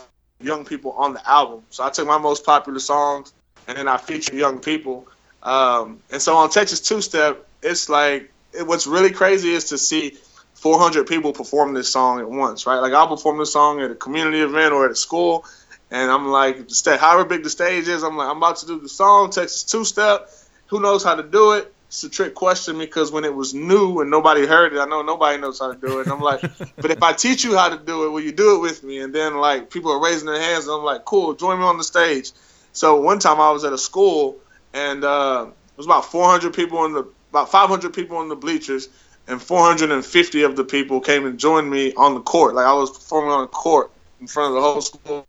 young 0.40 0.64
people 0.64 0.92
on 0.92 1.14
the 1.14 1.30
album. 1.30 1.62
So 1.70 1.84
I 1.84 1.90
took 1.90 2.06
my 2.06 2.18
most 2.18 2.44
popular 2.44 2.78
songs 2.78 3.32
and 3.68 3.76
then 3.76 3.88
I 3.88 3.96
featured 3.96 4.34
young 4.34 4.58
people. 4.58 5.06
Um, 5.42 6.00
and 6.10 6.20
so 6.20 6.36
on 6.36 6.50
Texas 6.50 6.80
Two 6.80 7.00
Step, 7.00 7.46
it's 7.62 7.88
like 7.88 8.30
it, 8.52 8.66
what's 8.66 8.86
really 8.86 9.10
crazy 9.10 9.50
is 9.50 9.66
to 9.66 9.78
see 9.78 10.16
400 10.54 11.06
people 11.06 11.32
perform 11.32 11.74
this 11.74 11.88
song 11.88 12.20
at 12.20 12.28
once, 12.28 12.66
right? 12.66 12.78
Like 12.78 12.92
I'll 12.92 13.08
perform 13.08 13.38
this 13.38 13.52
song 13.52 13.80
at 13.80 13.90
a 13.90 13.94
community 13.94 14.40
event 14.40 14.72
or 14.72 14.84
at 14.84 14.90
a 14.90 14.96
school, 14.96 15.44
and 15.90 16.10
I'm 16.10 16.28
like, 16.28 16.68
however 16.84 17.24
big 17.24 17.42
the 17.42 17.50
stage 17.50 17.88
is, 17.88 18.02
I'm 18.02 18.16
like, 18.16 18.28
I'm 18.28 18.36
about 18.36 18.56
to 18.58 18.66
do 18.66 18.80
the 18.80 18.88
song 18.88 19.30
Texas 19.30 19.64
Two 19.64 19.84
Step. 19.84 20.30
Who 20.66 20.80
knows 20.80 21.02
how 21.02 21.14
to 21.14 21.22
do 21.22 21.52
it? 21.52 21.72
It's 21.90 22.04
a 22.04 22.08
trick 22.08 22.36
question 22.36 22.78
because 22.78 23.10
when 23.10 23.24
it 23.24 23.34
was 23.34 23.52
new 23.52 24.00
and 24.00 24.12
nobody 24.12 24.46
heard 24.46 24.72
it, 24.72 24.78
I 24.78 24.84
know 24.84 25.02
nobody 25.02 25.38
knows 25.40 25.58
how 25.58 25.72
to 25.72 25.76
do 25.76 25.98
it. 25.98 26.02
And 26.06 26.12
I'm 26.12 26.20
like, 26.20 26.40
but 26.76 26.92
if 26.92 27.02
I 27.02 27.12
teach 27.12 27.42
you 27.42 27.56
how 27.56 27.68
to 27.68 27.76
do 27.76 28.06
it, 28.06 28.10
will 28.10 28.20
you 28.20 28.30
do 28.30 28.54
it 28.54 28.60
with 28.60 28.84
me? 28.84 29.00
And 29.00 29.12
then 29.12 29.38
like 29.38 29.70
people 29.70 29.90
are 29.90 30.00
raising 30.00 30.26
their 30.26 30.40
hands, 30.40 30.68
and 30.68 30.76
I'm 30.76 30.84
like, 30.84 31.04
cool, 31.04 31.34
join 31.34 31.58
me 31.58 31.64
on 31.64 31.78
the 31.78 31.82
stage. 31.82 32.30
So 32.72 33.00
one 33.00 33.18
time 33.18 33.40
I 33.40 33.50
was 33.50 33.64
at 33.64 33.72
a 33.72 33.78
school, 33.78 34.38
and 34.72 35.02
uh, 35.02 35.46
it 35.48 35.76
was 35.76 35.86
about 35.86 36.04
400 36.04 36.54
people 36.54 36.84
in 36.84 36.92
the, 36.92 37.08
about 37.30 37.50
500 37.50 37.92
people 37.92 38.22
in 38.22 38.28
the 38.28 38.36
bleachers, 38.36 38.88
and 39.26 39.42
450 39.42 40.42
of 40.44 40.54
the 40.54 40.62
people 40.62 41.00
came 41.00 41.26
and 41.26 41.40
joined 41.40 41.68
me 41.68 41.92
on 41.94 42.14
the 42.14 42.20
court. 42.20 42.54
Like 42.54 42.66
I 42.66 42.72
was 42.72 42.92
performing 42.92 43.32
on 43.32 43.40
the 43.40 43.48
court 43.48 43.90
in 44.20 44.28
front 44.28 44.50
of 44.50 44.54
the 44.54 44.60
whole 44.60 44.80
school. 44.80 45.26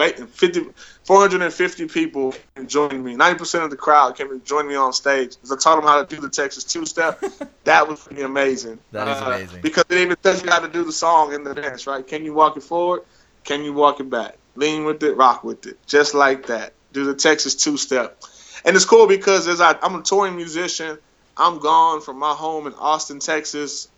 Right, 0.00 0.18
and 0.18 0.28
50, 0.28 0.66
450 1.04 1.86
people 1.88 2.32
came 2.32 2.40
and 2.56 2.68
joined 2.68 3.04
me. 3.04 3.16
90% 3.16 3.64
of 3.64 3.70
the 3.70 3.76
crowd 3.76 4.16
came 4.16 4.30
and 4.30 4.44
joined 4.44 4.68
me 4.68 4.74
on 4.76 4.92
stage. 4.92 5.36
As 5.42 5.50
I 5.50 5.56
taught 5.56 5.76
them 5.76 5.84
how 5.84 6.02
to 6.02 6.14
do 6.14 6.20
the 6.20 6.28
Texas 6.28 6.64
two 6.64 6.86
step, 6.86 7.22
that 7.64 7.88
was 7.88 8.00
pretty 8.00 8.22
amazing. 8.22 8.78
That 8.92 9.08
is 9.08 9.16
Uh, 9.16 9.24
amazing. 9.26 9.62
Because 9.62 9.84
it 9.88 9.98
even 9.98 10.16
tells 10.22 10.42
you 10.44 10.50
how 10.50 10.60
to 10.60 10.68
do 10.68 10.84
the 10.84 10.92
song 10.92 11.32
in 11.32 11.42
the 11.44 11.54
dance, 11.54 11.86
right? 11.86 12.06
Can 12.06 12.24
you 12.24 12.34
walk 12.34 12.56
it 12.56 12.62
forward? 12.62 13.02
Can 13.44 13.64
you 13.64 13.72
walk 13.72 14.00
it 14.00 14.10
back? 14.10 14.36
Lean 14.56 14.84
with 14.84 15.02
it, 15.02 15.14
rock 15.16 15.42
with 15.42 15.66
it, 15.66 15.78
just 15.86 16.14
like 16.14 16.46
that. 16.46 16.74
Do 16.92 17.04
the 17.04 17.14
Texas 17.14 17.54
two 17.54 17.76
step, 17.76 18.20
and 18.64 18.74
it's 18.76 18.84
cool 18.84 19.06
because 19.06 19.46
as 19.46 19.60
I, 19.60 19.76
I'm 19.80 19.94
a 19.94 20.02
touring 20.02 20.36
musician, 20.36 20.98
I'm 21.36 21.60
gone 21.60 22.00
from 22.00 22.18
my 22.18 22.32
home 22.34 22.66
in 22.66 22.74
Austin, 22.74 23.20
Texas, 23.20 23.88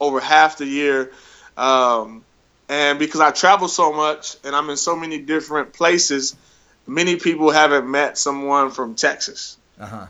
over 0.00 0.20
half 0.20 0.58
the 0.58 0.64
year, 0.66 1.10
um, 1.56 2.24
and 2.68 2.98
because 2.98 3.20
I 3.20 3.30
travel 3.30 3.68
so 3.68 3.92
much 3.92 4.36
and 4.44 4.54
I'm 4.54 4.68
in 4.70 4.76
so 4.76 4.96
many 4.96 5.18
different 5.18 5.72
places, 5.72 6.36
many 6.86 7.16
people 7.16 7.50
haven't 7.50 7.88
met 7.88 8.18
someone 8.18 8.70
from 8.70 8.94
Texas. 8.94 9.56
Uh-huh. 9.78 10.06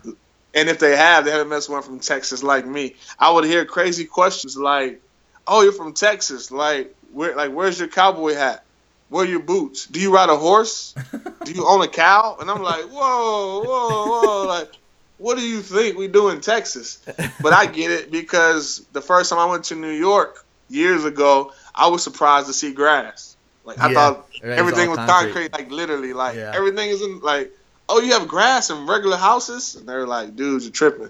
And 0.53 0.69
if 0.69 0.79
they 0.79 0.95
have, 0.95 1.25
they 1.25 1.31
haven't 1.31 1.49
met 1.49 1.63
someone 1.63 1.83
from 1.83 1.99
Texas 1.99 2.41
like 2.41 2.65
me. 2.65 2.95
I 3.19 3.31
would 3.31 3.45
hear 3.45 3.65
crazy 3.65 4.05
questions 4.05 4.57
like, 4.57 5.01
"Oh, 5.45 5.61
you're 5.61 5.71
from 5.71 5.93
Texas? 5.93 6.51
Like, 6.51 6.95
where? 7.13 7.35
Like, 7.35 7.51
where's 7.51 7.77
your 7.77 7.89
cowboy 7.89 8.33
hat? 8.33 8.63
Where 9.09 9.23
are 9.23 9.27
your 9.27 9.39
boots? 9.39 9.85
Do 9.85 9.99
you 9.99 10.13
ride 10.13 10.29
a 10.29 10.35
horse? 10.35 10.95
Do 11.43 11.51
you 11.51 11.67
own 11.67 11.81
a 11.83 11.87
cow?" 11.87 12.37
And 12.39 12.49
I'm 12.49 12.63
like, 12.63 12.85
"Whoa, 12.85 13.63
whoa, 13.63 14.21
whoa! 14.21 14.47
Like, 14.47 14.71
what 15.19 15.37
do 15.37 15.43
you 15.43 15.61
think 15.61 15.95
we 15.95 16.07
do 16.07 16.29
in 16.29 16.41
Texas?" 16.41 16.99
But 17.41 17.53
I 17.53 17.67
get 17.67 17.91
it 17.91 18.09
because 18.09 18.83
the 18.93 19.01
first 19.01 19.29
time 19.29 19.39
I 19.39 19.45
went 19.45 19.65
to 19.65 19.75
New 19.75 19.91
York 19.91 20.43
years 20.69 21.05
ago, 21.05 21.53
I 21.77 21.87
was 21.87 22.03
surprised 22.03 22.47
to 22.47 22.53
see 22.53 22.73
grass. 22.73 23.35
Like 23.63 23.79
I 23.79 23.87
Yeah, 23.89 23.93
thought 23.93 24.27
everything 24.43 24.89
was 24.89 24.97
concrete. 24.97 25.33
concrete, 25.33 25.53
like 25.53 25.71
literally, 25.71 26.13
like 26.13 26.35
Yeah. 26.35 26.53
everything 26.55 26.89
is 26.89 27.01
in 27.01 27.19
like 27.19 27.51
oh, 27.89 28.01
you 28.01 28.11
have 28.11 28.27
grass 28.27 28.69
in 28.69 28.85
regular 28.85 29.15
houses? 29.17 29.75
And 29.75 29.87
they're 29.87 30.05
like, 30.05 30.35
"Dudes, 30.35 30.65
you're 30.65 30.73
tripping. 30.73 31.09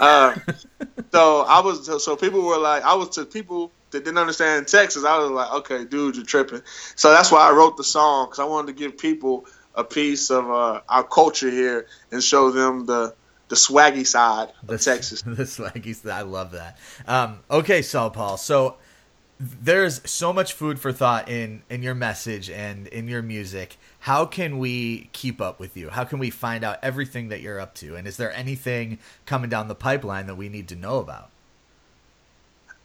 Uh, 0.00 0.34
so 1.12 1.40
I 1.42 1.60
was, 1.60 2.02
so- 2.02 2.16
people 2.16 2.42
were 2.42 2.58
like, 2.58 2.82
I 2.82 2.94
was 2.94 3.10
to 3.10 3.26
people 3.26 3.72
that 3.90 4.04
didn't 4.04 4.18
understand 4.18 4.66
Texas. 4.66 5.04
I 5.04 5.18
was 5.18 5.30
like, 5.30 5.52
okay, 5.52 5.84
dudes, 5.84 6.16
you're 6.16 6.26
tripping. 6.26 6.62
So 6.96 7.10
that's 7.10 7.30
why 7.30 7.48
I 7.48 7.52
wrote 7.52 7.76
the 7.76 7.84
song 7.84 8.26
because 8.26 8.38
I 8.40 8.44
wanted 8.44 8.68
to 8.68 8.72
give 8.72 8.98
people 8.98 9.44
a 9.74 9.84
piece 9.84 10.30
of 10.30 10.50
uh, 10.50 10.80
our 10.88 11.04
culture 11.04 11.50
here 11.50 11.86
and 12.10 12.22
show 12.22 12.50
them 12.50 12.86
the 12.86 13.14
the 13.48 13.56
swaggy 13.56 14.06
side 14.06 14.48
of 14.66 14.80
Texas. 14.80 15.20
the 15.26 15.44
swaggy. 15.44 15.94
side. 15.94 16.10
I 16.10 16.22
love 16.22 16.52
that. 16.52 16.78
Um, 17.06 17.40
okay, 17.50 17.82
Saul 17.82 18.10
Paul. 18.10 18.36
So 18.38 18.78
there's 19.40 20.00
so 20.08 20.32
much 20.32 20.52
food 20.52 20.78
for 20.78 20.92
thought 20.92 21.28
in 21.28 21.62
in 21.68 21.82
your 21.82 21.94
message 21.94 22.48
and 22.48 22.86
in 22.88 23.08
your 23.08 23.22
music. 23.22 23.76
How 24.00 24.26
can 24.26 24.58
we 24.58 25.08
keep 25.12 25.40
up 25.40 25.58
with 25.58 25.76
you? 25.76 25.90
How 25.90 26.04
can 26.04 26.18
we 26.18 26.30
find 26.30 26.62
out 26.62 26.78
everything 26.82 27.28
that 27.30 27.40
you're 27.40 27.58
up 27.60 27.74
to? 27.76 27.96
And 27.96 28.06
is 28.06 28.16
there 28.16 28.32
anything 28.32 28.98
coming 29.26 29.50
down 29.50 29.68
the 29.68 29.74
pipeline 29.74 30.26
that 30.26 30.36
we 30.36 30.48
need 30.48 30.68
to 30.68 30.76
know 30.76 30.98
about? 30.98 31.30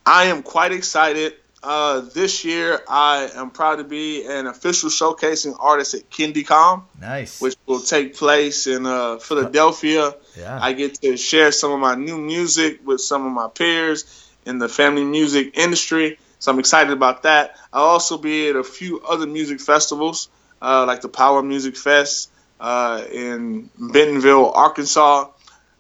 I 0.06 0.26
am 0.26 0.42
quite 0.44 0.72
excited. 0.72 1.34
Uh, 1.62 2.00
this 2.00 2.46
year, 2.46 2.80
I 2.88 3.30
am 3.36 3.52
proud 3.52 3.76
to 3.78 3.84
be 3.84 4.26
an 4.26 4.48
official 4.48 4.90
showcasing 4.90 5.58
artist 5.60 5.94
at 5.94 6.10
KindieComm, 6.10 6.84
Nice. 7.02 7.42
which 7.42 7.56
will 7.66 7.82
take 7.82 8.16
place 8.16 8.66
in 8.66 8.86
uh, 8.86 9.18
Philadelphia. 9.18 10.16
yeah. 10.38 10.58
I 10.62 10.72
get 10.72 11.02
to 11.02 11.18
share 11.18 11.52
some 11.52 11.74
of 11.74 11.80
my 11.82 11.96
new 11.96 12.18
music 12.18 12.80
with 12.88 13.02
some 13.02 13.26
of 13.26 13.34
my 13.34 13.50
peers 13.50 14.26
in 14.46 14.58
the 14.58 14.70
family 14.70 15.04
music 15.04 15.58
industry. 15.58 16.18
So 16.40 16.52
I'm 16.52 16.60
excited 16.60 16.92
about 16.92 17.24
that. 17.24 17.56
I'll 17.72 17.84
also 17.84 18.18
be 18.18 18.50
at 18.50 18.56
a 18.56 18.64
few 18.64 19.02
other 19.02 19.28
music 19.28 19.60
festivals, 19.60 20.30
uh, 20.62 20.86
like 20.86 21.02
the 21.02 21.10
Power 21.10 21.44
Music 21.44 21.76
Fest 21.76 22.32
uh, 22.60 23.04
in 23.12 23.70
Bentonville, 23.78 24.52
Arkansas. 24.52 25.30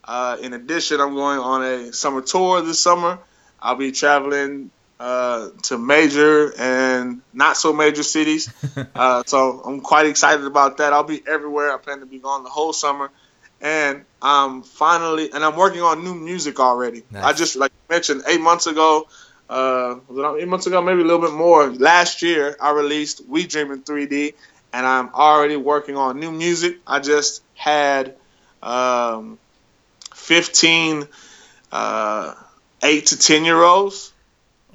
Uh, 0.03 0.37
in 0.41 0.53
addition, 0.53 0.99
I'm 0.99 1.13
going 1.13 1.39
on 1.39 1.63
a 1.63 1.93
summer 1.93 2.21
tour 2.21 2.61
this 2.61 2.79
summer. 2.79 3.19
I'll 3.61 3.75
be 3.75 3.91
traveling 3.91 4.71
uh, 4.99 5.49
to 5.63 5.77
major 5.77 6.53
and 6.57 7.21
not 7.33 7.55
so 7.55 7.71
major 7.71 8.03
cities. 8.03 8.51
uh, 8.95 9.23
so 9.25 9.61
I'm 9.65 9.81
quite 9.81 10.07
excited 10.07 10.45
about 10.45 10.77
that. 10.77 10.93
I'll 10.93 11.03
be 11.03 11.21
everywhere. 11.25 11.71
I 11.73 11.77
plan 11.77 12.01
to 12.01 12.05
be 12.05 12.19
gone 12.19 12.43
the 12.43 12.49
whole 12.49 12.73
summer. 12.73 13.11
And 13.61 14.05
I'm 14.21 14.63
finally, 14.63 15.31
and 15.33 15.43
I'm 15.43 15.55
working 15.55 15.81
on 15.81 16.03
new 16.03 16.15
music 16.15 16.59
already. 16.59 17.03
Nice. 17.11 17.23
I 17.23 17.33
just, 17.33 17.55
like 17.55 17.71
mentioned, 17.89 18.23
eight 18.27 18.39
months 18.39 18.67
ago, 18.67 19.07
uh, 19.49 19.95
was 20.07 20.17
it 20.37 20.43
eight 20.43 20.47
months 20.47 20.67
ago, 20.67 20.81
maybe 20.81 21.01
a 21.01 21.03
little 21.03 21.21
bit 21.21 21.33
more. 21.33 21.69
Last 21.71 22.21
year, 22.21 22.55
I 22.61 22.71
released 22.71 23.21
We 23.27 23.47
Dream 23.47 23.71
in 23.71 23.81
3D, 23.81 24.33
and 24.73 24.85
I'm 24.85 25.09
already 25.13 25.55
working 25.55 25.97
on 25.97 26.19
new 26.19 26.31
music. 26.31 26.77
I 26.85 26.99
just 26.99 27.41
had 27.55 28.15
um, 28.61 29.39
15 30.13 31.07
uh, 31.71 32.33
eight 32.83 33.07
to 33.07 33.17
10 33.17 33.45
year 33.45 33.61
olds 33.61 34.13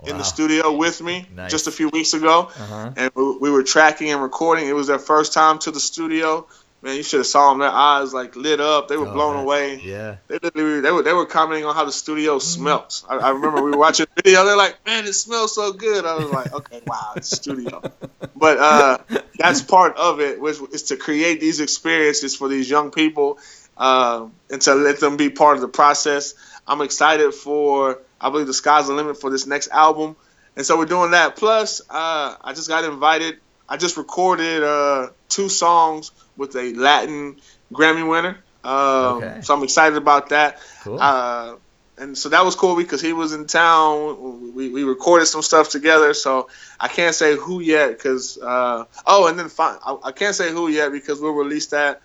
in 0.06 0.18
the 0.18 0.24
studio 0.24 0.76
with 0.76 1.00
me 1.00 1.26
Nice. 1.34 1.50
just 1.50 1.66
a 1.66 1.70
few 1.70 1.88
weeks 1.88 2.12
ago 2.12 2.50
Uh-huh. 2.54 2.90
and 2.96 3.10
we, 3.14 3.38
we 3.38 3.50
were 3.50 3.62
tracking 3.62 4.10
and 4.10 4.22
recording. 4.22 4.68
It 4.68 4.74
was 4.74 4.86
their 4.88 4.98
first 4.98 5.32
time 5.32 5.58
to 5.60 5.70
the 5.70 5.80
studio. 5.80 6.46
Man, 6.84 6.96
you 6.96 7.02
should 7.02 7.18
have 7.20 7.26
saw 7.26 7.50
them. 7.50 7.58
Their 7.60 7.70
eyes 7.70 8.12
like 8.14 8.36
lit 8.36 8.60
up. 8.60 8.88
They 8.88 8.96
were 8.96 9.08
Oh, 9.08 9.12
blown 9.12 9.34
man. 9.34 9.44
away. 9.44 9.80
Yeah. 9.82 10.16
They 10.28 10.38
literally 10.40 10.80
they 10.80 10.90
were 10.92 11.02
they 11.02 11.12
were 11.12 11.26
commenting 11.26 11.64
on 11.64 11.74
how 11.74 11.84
the 11.84 11.92
studio 11.92 12.38
smells. 12.38 13.04
I, 13.08 13.16
I 13.16 13.30
remember 13.30 13.62
we 13.64 13.70
were 13.72 13.78
watching 13.78 14.06
a 14.16 14.22
video. 14.22 14.44
They're 14.44 14.56
like, 14.56 14.76
"Man, 14.86 15.04
it 15.06 15.14
smells 15.14 15.54
so 15.54 15.72
good." 15.72 16.04
I 16.04 16.14
was 16.16 16.30
like, 16.30 16.52
"Okay, 16.52 16.80
wow, 16.86 17.14
it's 17.16 17.34
studio." 17.34 17.82
But 18.36 18.58
uh, 18.58 18.98
that's 19.38 19.62
part 19.62 19.96
of 19.96 20.20
it, 20.20 20.40
which 20.40 20.58
is 20.72 20.82
to 20.84 20.96
create 20.96 21.40
these 21.40 21.60
experiences 21.60 22.36
for 22.36 22.48
these 22.48 22.68
young 22.68 22.90
people 22.90 23.38
uh, 23.76 24.26
and 24.50 24.60
to 24.62 24.74
let 24.74 25.00
them 25.00 25.16
be 25.16 25.30
part 25.30 25.56
of 25.56 25.62
the 25.62 25.68
process. 25.68 26.34
I'm 26.66 26.80
excited 26.82 27.32
for. 27.32 28.00
I 28.20 28.30
believe 28.30 28.46
the 28.46 28.52
sky's 28.54 28.88
the 28.88 28.92
limit 28.94 29.20
for 29.20 29.30
this 29.30 29.46
next 29.46 29.68
album, 29.70 30.16
and 30.56 30.66
so 30.66 30.76
we're 30.76 30.86
doing 30.86 31.12
that. 31.12 31.36
Plus, 31.36 31.80
uh, 31.88 32.36
I 32.42 32.52
just 32.54 32.68
got 32.68 32.84
invited. 32.84 33.38
I 33.68 33.76
just 33.78 33.96
recorded 33.96 34.62
uh, 34.62 35.08
two 35.28 35.48
songs 35.48 36.10
with 36.36 36.54
a 36.56 36.72
Latin 36.74 37.36
Grammy 37.72 38.08
winner. 38.08 38.38
Um, 38.64 39.22
Okay. 39.22 39.40
So 39.42 39.54
I'm 39.54 39.62
excited 39.62 39.96
about 39.96 40.30
that. 40.30 40.58
Cool. 40.82 40.98
Uh, 41.00 41.56
and 41.96 42.18
so 42.18 42.28
that 42.30 42.44
was 42.44 42.56
cool 42.56 42.74
because 42.76 43.00
he 43.00 43.12
was 43.12 43.32
in 43.32 43.46
town. 43.46 44.52
We, 44.54 44.68
we 44.70 44.82
recorded 44.82 45.26
some 45.26 45.42
stuff 45.42 45.70
together. 45.70 46.12
So 46.12 46.48
I 46.80 46.88
can't 46.88 47.14
say 47.14 47.36
who 47.36 47.60
yet 47.60 47.90
because 47.90 48.36
uh, 48.38 48.84
oh, 49.06 49.26
and 49.28 49.38
then 49.38 49.48
fine, 49.48 49.78
I, 49.84 49.96
I 50.04 50.12
can't 50.12 50.34
say 50.34 50.50
who 50.50 50.68
yet 50.68 50.90
because 50.90 51.20
we'll 51.20 51.32
release 51.32 51.68
that 51.68 52.00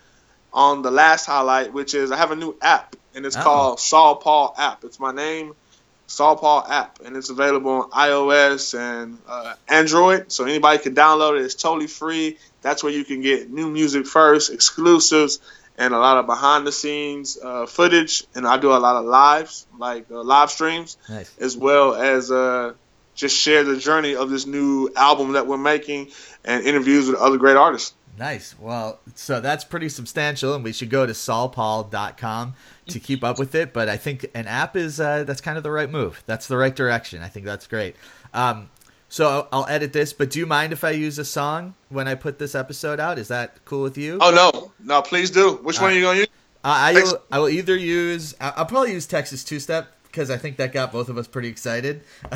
on 0.54 0.82
the 0.84 0.92
last 0.92 1.26
highlight, 1.26 1.74
which 1.74 1.96
is 1.96 2.12
I 2.12 2.18
have 2.18 2.32
a 2.32 2.36
new 2.36 2.56
app 2.62 2.96
and 3.16 3.26
it's 3.26 3.36
Oh. 3.36 3.42
called 3.42 3.80
Saul 3.80 4.18
Paul 4.18 4.54
app. 4.58 4.84
It's 4.84 5.00
my 5.00 5.12
name, 5.12 5.54
Saul 6.10 6.36
Paul 6.38 6.66
app, 6.68 7.00
and 7.06 7.16
it's 7.16 7.30
available 7.30 7.72
on 7.72 7.90
iOS 7.92 8.78
and 8.78 9.20
uh, 9.28 9.54
Android. 9.68 10.32
So 10.32 10.44
anybody 10.46 10.80
can 10.80 10.96
download 10.96 11.40
it. 11.40 11.46
It's 11.46 11.54
totally 11.56 11.88
free. 11.88 12.38
That's 12.62 12.84
where 12.84 12.92
you 12.92 13.06
can 13.06 13.22
get 13.22 13.50
new 13.52 13.70
music 13.70 14.06
first, 14.08 14.52
exclusives, 14.52 15.40
and 15.78 15.94
a 15.94 15.98
lot 16.00 16.18
of 16.18 16.26
behind 16.26 16.66
the 16.68 16.72
scenes 16.72 17.38
uh, 17.42 17.68
footage. 17.68 18.26
And 18.36 18.48
I 18.48 18.58
do 18.58 18.72
a 18.72 18.80
lot 18.80 18.96
of 18.96 19.06
lives, 19.06 19.68
like 19.78 20.10
uh, 20.12 20.24
live 20.24 20.50
streams, 20.50 20.98
Nice. 21.08 21.32
as 21.40 21.56
well 21.56 21.94
as 21.94 22.32
uh, 22.32 22.74
just 23.16 23.38
share 23.38 23.64
the 23.64 23.78
journey 23.78 24.16
of 24.16 24.30
this 24.32 24.46
new 24.48 24.90
album 24.96 25.34
that 25.34 25.46
we're 25.46 25.58
making 25.58 26.10
and 26.44 26.66
interviews 26.66 27.08
with 27.08 27.20
other 27.20 27.38
great 27.38 27.56
artists. 27.56 27.94
Nice. 28.18 28.54
Well, 28.60 29.00
so 29.16 29.40
that's 29.40 29.64
pretty 29.64 29.88
substantial, 29.88 30.54
and 30.54 30.62
we 30.64 30.74
should 30.74 30.90
go 30.90 31.06
to 31.06 31.14
saulpaul.com 31.14 32.56
to 32.90 33.00
keep 33.00 33.24
up 33.24 33.40
with 33.40 33.56
it. 33.56 33.74
But 33.74 33.90
I 33.90 33.98
think 33.98 34.26
an 34.34 34.48
app 34.48 34.76
is 34.76 35.00
uh, 35.00 35.24
that's 35.24 35.42
kind 35.42 35.58
of 35.58 35.64
the 35.64 35.72
right 35.72 35.90
move. 35.90 36.24
That's 36.26 36.48
the 36.48 36.58
right 36.58 36.76
direction. 36.76 37.22
I 37.22 37.28
think 37.28 37.46
that's 37.46 37.68
great. 37.68 37.96
Um, 38.34 38.70
so 39.10 39.48
I'll, 39.52 39.66
edit 39.68 39.92
this, 39.92 40.14
but 40.14 40.30
do 40.30 40.38
you 40.38 40.46
mind 40.46 40.72
if 40.72 40.84
I 40.84 40.92
use 40.92 41.18
a 41.18 41.26
song 41.26 41.74
when 41.90 42.08
I 42.08 42.14
put 42.14 42.38
this 42.38 42.54
episode 42.54 43.00
out? 43.00 43.18
Is 43.18 43.30
that 43.30 43.66
cool 43.66 43.82
with 43.82 43.98
you? 43.98 44.20
Oh 44.22 44.30
no, 44.30 44.72
no, 44.84 45.02
please 45.02 45.32
do. 45.32 45.56
Which 45.64 45.82
one 45.82 45.92
are 45.92 45.96
you 45.96 46.04
gonna 46.04 46.20
use? 46.20 46.28
Uh, 46.64 46.68
I 46.68 46.94
will, 46.94 47.22
I 47.32 47.40
will 47.40 47.50
either 47.50 47.76
use 47.76 48.36
I'll 48.40 48.66
probably 48.66 48.92
use 48.92 49.08
Texas 49.08 49.44
Two 49.44 49.60
Step 49.60 49.88
because 50.04 50.30
I 50.30 50.38
think 50.38 50.58
that 50.58 50.74
got 50.74 50.92
both 50.92 51.10
of 51.10 51.18
us 51.18 51.28
pretty 51.28 51.48
excited. 51.48 52.04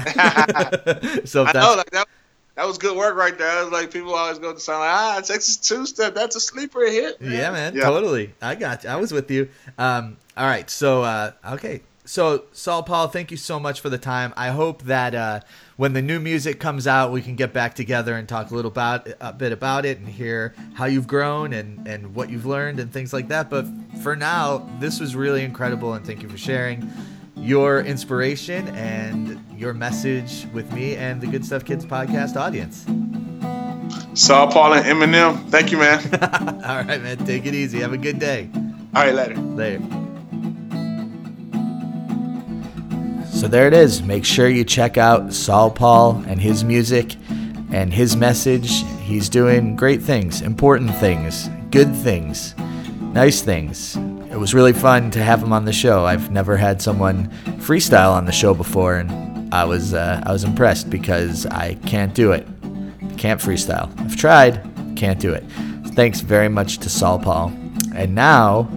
so 1.26 1.44
if 1.44 1.50
I 1.50 1.52
know, 1.54 1.76
like 1.76 1.92
that. 1.92 2.08
That 2.56 2.68
was 2.68 2.78
good 2.78 2.96
work 2.96 3.16
right 3.16 3.36
there. 3.36 3.62
It 3.62 3.64
was 3.64 3.74
like 3.74 3.92
people 3.92 4.14
always 4.14 4.38
go 4.38 4.54
to 4.54 4.60
sound 4.60 4.82
like, 4.82 4.90
ah, 4.92 5.22
Texas 5.26 5.58
two 5.58 5.86
step. 5.88 6.14
That's 6.14 6.36
a 6.36 6.40
sleeper 6.40 6.82
hit. 6.86 7.18
Yeah, 7.20 7.52
man, 7.52 7.76
Yeah. 7.76 7.86
totally. 7.86 8.34
I 8.42 8.54
got 8.56 8.84
you. 8.84 8.90
I 8.92 8.96
was 8.98 9.12
with 9.12 9.32
you. 9.32 9.50
Um, 9.78 10.18
all 10.38 10.46
right, 10.46 10.70
so 10.70 11.02
uh, 11.04 11.32
okay, 11.54 11.82
so 12.06 12.44
Saul 12.52 12.84
Paul, 12.84 13.08
thank 13.08 13.32
you 13.32 13.38
so 13.38 13.60
much 13.60 13.82
for 13.82 13.90
the 13.90 13.98
time. 13.98 14.34
I 14.38 14.50
hope 14.50 14.84
that 14.84 15.16
uh, 15.16 15.40
when 15.78 15.94
the 15.94 16.02
new 16.02 16.20
music 16.20 16.60
comes 16.60 16.86
out, 16.86 17.12
we 17.12 17.22
can 17.24 17.36
get 17.36 17.54
back 17.54 17.74
together 17.76 18.16
and 18.16 18.28
talk 18.30 18.52
a 18.52 18.56
little 18.56 18.70
about 18.72 19.08
a 19.20 19.34
bit 19.34 19.52
about 19.52 19.86
it 19.86 19.98
and 19.98 20.08
hear 20.08 20.54
how 20.76 20.86
you've 20.86 21.08
grown 21.08 21.54
and 21.54 21.88
and 21.88 22.14
what 22.14 22.30
you've 22.30 22.46
learned 22.46 22.80
and 22.80 22.92
things 22.94 23.14
like 23.14 23.30
that. 23.30 23.50
But 23.50 23.66
for 24.04 24.16
now, 24.16 24.70
this 24.80 25.00
was 25.00 25.16
really 25.16 25.44
incredible, 25.44 25.94
and 25.94 26.06
thank 26.06 26.22
you 26.22 26.30
for 26.30 26.38
sharing 26.38 26.88
your 27.44 27.82
inspiration 27.82 28.70
and 28.70 29.44
your 29.60 29.74
message 29.74 30.48
with 30.54 30.72
me 30.72 30.96
and 30.96 31.20
the 31.20 31.28
Good 31.28 31.46
Stuff 31.46 31.66
Kids 31.66 31.86
podcast 31.86 32.38
audience. 32.38 32.86
Saul 34.14 34.50
Paul 34.50 34.76
and 34.76 34.86
Eminem. 34.86 35.50
Thank 35.50 35.72
you, 35.72 35.78
man. 35.78 36.00
All 36.64 36.84
right, 36.84 37.02
man, 37.02 37.18
take 37.26 37.46
it 37.46 37.54
easy. 37.54 37.80
Have 37.82 37.92
a 37.92 37.98
good 37.98 38.18
day. 38.18 38.50
All 38.96 39.04
right, 39.04 39.14
later. 39.14 39.36
Later. 39.36 39.82
So 43.34 43.50
there 43.50 43.68
it 43.68 43.74
is. 43.74 44.02
Make 44.02 44.24
sure 44.24 44.48
you 44.48 44.64
check 44.64 44.98
out 44.98 45.34
Saul 45.34 45.70
Paul 45.70 46.24
and 46.28 46.40
his 46.40 46.64
music 46.64 47.18
and 47.74 47.94
his 47.94 48.16
message. 48.16 48.84
He's 49.02 49.28
doing 49.28 49.76
great 49.76 50.02
things, 50.02 50.42
important 50.42 50.96
things, 50.96 51.50
good 51.72 51.94
things, 51.94 52.56
nice 53.02 53.42
things. 53.42 53.98
It 54.34 54.40
was 54.40 54.56
really 54.56 54.74
fun 54.74 55.12
to 55.12 55.22
have 55.22 55.44
him 55.44 55.54
on 55.54 55.66
the 55.66 55.72
show. 55.72 56.06
I've 56.06 56.32
never 56.32 56.58
had 56.58 56.82
someone 56.82 57.28
freestyle 57.60 58.14
on 58.14 58.26
the 58.26 58.32
show 58.32 58.56
before, 58.56 58.96
and 58.96 59.54
I 59.54 59.64
was 59.64 59.94
uh, 59.94 60.24
I 60.26 60.32
was 60.32 60.44
impressed 60.44 60.90
because 60.90 61.46
I 61.46 61.76
can't 61.86 62.16
do 62.16 62.32
it. 62.32 62.48
Can't 63.16 63.40
freestyle. 63.40 63.96
I've 64.00 64.16
tried, 64.16 64.60
can't 64.96 65.20
do 65.20 65.32
it. 65.34 65.44
Thanks 65.94 66.22
very 66.22 66.50
much 66.50 66.80
to 66.80 66.90
Saul 66.90 67.20
Paul. 67.20 67.50
And 67.94 68.16
now, 68.16 68.68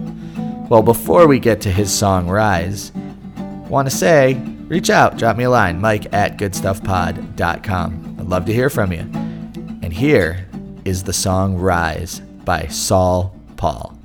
well, 0.69 0.83
before 0.83 1.25
we 1.25 1.39
get 1.39 1.59
to 1.61 1.71
his 1.71 1.91
song 1.91 2.27
Rise, 2.29 2.91
want 3.67 3.89
to 3.89 3.95
say, 3.95 4.35
reach 4.67 4.91
out, 4.91 5.17
drop 5.17 5.37
me 5.37 5.45
a 5.45 5.49
line, 5.49 5.81
mike 5.81 6.13
at 6.13 6.37
goodstuffpod.com. 6.37 8.17
I'd 8.19 8.27
love 8.27 8.45
to 8.45 8.53
hear 8.53 8.69
from 8.69 8.91
you. 8.91 8.99
And 9.81 9.91
here 9.91 10.47
is 10.85 11.03
the 11.03 11.13
song 11.13 11.57
Rise 11.57 12.19
by 12.19 12.67
Saul 12.67 13.35
Paul. 13.55 13.96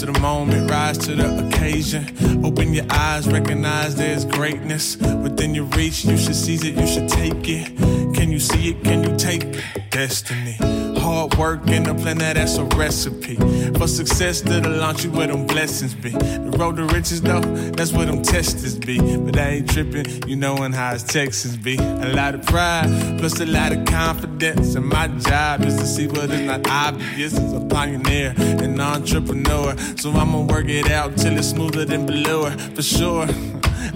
To 0.00 0.06
the 0.06 0.18
moment, 0.20 0.70
rise 0.70 0.96
to 0.96 1.14
the 1.14 1.46
occasion. 1.46 2.06
Open 2.42 2.72
your 2.72 2.86
eyes, 2.88 3.28
recognize 3.28 3.94
there's 3.94 4.24
greatness 4.24 4.96
within 4.96 5.54
your 5.54 5.66
reach. 5.76 6.06
You 6.06 6.16
should 6.16 6.36
seize 6.36 6.64
it, 6.64 6.74
you 6.74 6.86
should 6.86 7.08
take 7.08 7.46
it. 7.46 7.76
Can 8.14 8.32
you 8.32 8.40
see 8.40 8.70
it? 8.70 8.82
Can 8.82 9.04
you 9.04 9.14
take 9.18 9.44
it? 9.44 9.90
Destiny. 9.90 10.89
Hard 11.00 11.34
work 11.36 11.66
and 11.68 11.86
a 11.86 11.94
plan 11.94 12.18
that 12.18 12.34
that's 12.36 12.58
a 12.58 12.64
recipe 12.64 13.36
for 13.78 13.88
success 13.88 14.42
that'll 14.42 14.72
launch 14.72 15.04
you 15.04 15.10
where 15.10 15.26
them 15.26 15.46
blessings 15.46 15.94
be. 15.94 16.10
The 16.10 16.54
road 16.58 16.76
to 16.76 16.84
riches 16.84 17.22
though, 17.22 17.40
that's 17.40 17.92
where 17.92 18.04
them 18.04 18.22
testers 18.22 18.78
be. 18.78 18.98
But 19.16 19.38
I 19.38 19.48
ain't 19.48 19.70
tripping, 19.70 20.28
you 20.28 20.36
knowin' 20.36 20.72
how 20.72 20.92
it's 20.92 21.02
Texas 21.02 21.56
be. 21.56 21.76
A 21.76 22.12
lot 22.14 22.34
of 22.34 22.44
pride, 22.44 23.16
plus 23.18 23.40
a 23.40 23.46
lot 23.46 23.72
of 23.72 23.84
confidence. 23.86 24.74
And 24.74 24.86
my 24.86 25.08
job 25.08 25.64
is 25.64 25.76
to 25.76 25.86
see 25.86 26.06
what 26.06 26.30
is 26.30 26.42
not 26.42 26.68
obvious. 26.68 27.32
As 27.32 27.52
a 27.54 27.60
pioneer 27.60 28.34
and 28.36 28.80
entrepreneur, 28.80 29.76
so 29.96 30.10
I'ma 30.10 30.42
work 30.42 30.68
it 30.68 30.90
out 30.90 31.16
till 31.16 31.36
it's 31.36 31.48
smoother 31.48 31.84
than 31.86 32.04
below 32.06 32.50
for 32.74 32.82
sure. 32.82 33.26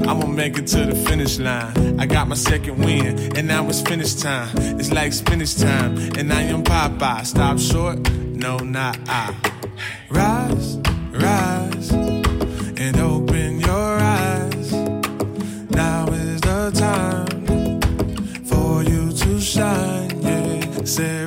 I'ma 0.00 0.26
make 0.26 0.58
it 0.58 0.66
to 0.68 0.86
the 0.86 0.94
finish 0.94 1.38
line. 1.38 2.00
I 2.00 2.06
got 2.06 2.28
my 2.28 2.34
second 2.34 2.78
win, 2.84 3.36
and 3.36 3.46
now 3.46 3.68
it's 3.68 3.80
finish 3.80 4.14
time. 4.14 4.50
It's 4.78 4.92
like 4.92 5.12
spinach 5.12 5.56
time, 5.56 5.96
and 6.18 6.32
I 6.32 6.42
am 6.42 6.62
Popeye. 6.64 7.24
Stop 7.24 7.58
short? 7.58 7.98
No, 8.10 8.58
not 8.58 8.98
I. 9.08 9.34
Rise, 10.10 10.76
rise, 11.12 11.90
and 11.92 12.96
open 13.00 13.60
your 13.60 13.98
eyes. 14.00 14.72
Now 15.70 16.06
is 16.08 16.40
the 16.40 16.70
time 16.74 17.80
for 18.44 18.82
you 18.82 19.12
to 19.12 19.40
shine. 19.40 20.20
Yeah, 20.22 20.84
say 20.84 21.26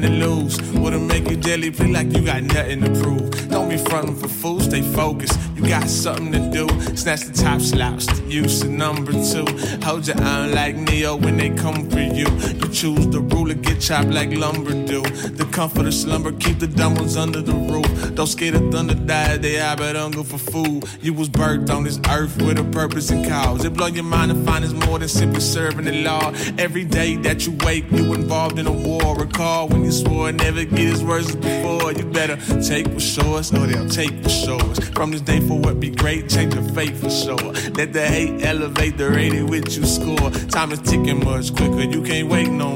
nothing 0.00 0.20
to 0.20 0.26
lose. 0.26 0.58
To 0.88 0.98
make 0.98 1.28
you 1.28 1.36
jelly, 1.36 1.70
play 1.70 1.88
like 1.92 2.12
you 2.12 2.24
got 2.24 2.42
nothing 2.42 2.80
to 2.80 2.90
prove. 3.02 3.48
Don't 3.50 3.68
be 3.68 3.76
frontin' 3.76 4.16
for 4.16 4.28
fools, 4.28 4.64
stay 4.64 4.82
focused. 4.82 5.38
You 5.58 5.68
got 5.68 5.88
something 5.88 6.30
to 6.30 6.50
do. 6.50 6.68
Snatch 6.96 7.22
the 7.22 7.32
top 7.32 7.60
slouch, 7.60 8.06
use 8.28 8.60
the 8.60 8.68
number 8.68 9.12
two. 9.12 9.44
Hold 9.84 10.06
your 10.06 10.20
arm 10.22 10.52
like 10.52 10.76
Neo 10.76 11.16
when 11.16 11.36
they 11.36 11.50
come 11.50 11.90
for 11.90 11.98
you. 11.98 12.28
You 12.28 12.68
choose 12.68 13.08
the 13.08 13.20
ruler, 13.20 13.54
get 13.54 13.80
chopped 13.80 14.10
like 14.10 14.30
lumber 14.30 14.70
do. 14.86 15.02
The 15.02 15.48
comfort 15.50 15.86
of 15.86 15.94
slumber, 15.94 16.30
keep 16.30 16.60
the 16.60 16.68
dumb 16.68 16.94
ones 16.94 17.16
under 17.16 17.42
the 17.42 17.54
roof. 17.54 18.14
Don't 18.14 18.28
scare 18.28 18.52
the 18.52 18.70
thunder, 18.70 18.94
die, 18.94 19.36
they 19.38 19.54
have 19.54 19.78
but 19.78 19.96
hunger 19.96 20.22
for 20.22 20.38
food. 20.38 20.84
You 21.00 21.12
was 21.12 21.28
birthed 21.28 21.70
on 21.70 21.82
this 21.82 21.98
earth 22.08 22.40
with 22.40 22.58
a 22.58 22.64
purpose 22.64 23.10
and 23.10 23.26
cause. 23.28 23.64
It 23.64 23.74
blow 23.74 23.88
your 23.88 24.04
mind 24.04 24.30
to 24.30 24.44
find 24.44 24.64
it's 24.64 24.74
more 24.86 25.00
than 25.00 25.08
simply 25.08 25.40
serving 25.40 25.86
the 25.86 26.02
law. 26.04 26.32
Every 26.56 26.84
day 26.84 27.16
that 27.16 27.46
you 27.46 27.56
wake, 27.64 27.90
you 27.90 28.14
involved 28.14 28.60
in 28.60 28.66
a 28.68 28.72
war. 28.72 29.16
Recall 29.16 29.68
when 29.68 29.84
you 29.84 29.90
swore 29.90 30.30
never 30.30 30.64
get 30.64 30.92
as 30.92 31.02
worse 31.02 31.28
as 31.28 31.36
before. 31.36 31.92
You 31.92 32.04
better 32.04 32.36
take 32.62 32.86
what's 32.88 33.16
yours, 33.16 33.52
or 33.52 33.66
they'll 33.66 33.88
take 33.88 34.12
what's 34.22 34.46
yours. 34.46 34.78
From 34.90 35.10
this 35.10 35.20
day 35.20 35.40
forward, 35.40 35.57
be 35.80 35.90
great, 35.90 36.28
change 36.28 36.54
your 36.54 36.64
fate 36.74 36.96
for 36.96 37.10
sure. 37.10 37.52
Let 37.72 37.92
the 37.92 38.06
hate 38.06 38.44
elevate 38.44 38.96
the 38.96 39.08
rating 39.10 39.46
which 39.48 39.76
you 39.76 39.86
score. 39.86 40.30
Time 40.50 40.72
is 40.72 40.80
ticking 40.80 41.24
much 41.24 41.54
quicker, 41.54 41.82
you 41.82 42.02
can't 42.02 42.28
wait 42.28 42.48
no 42.48 42.67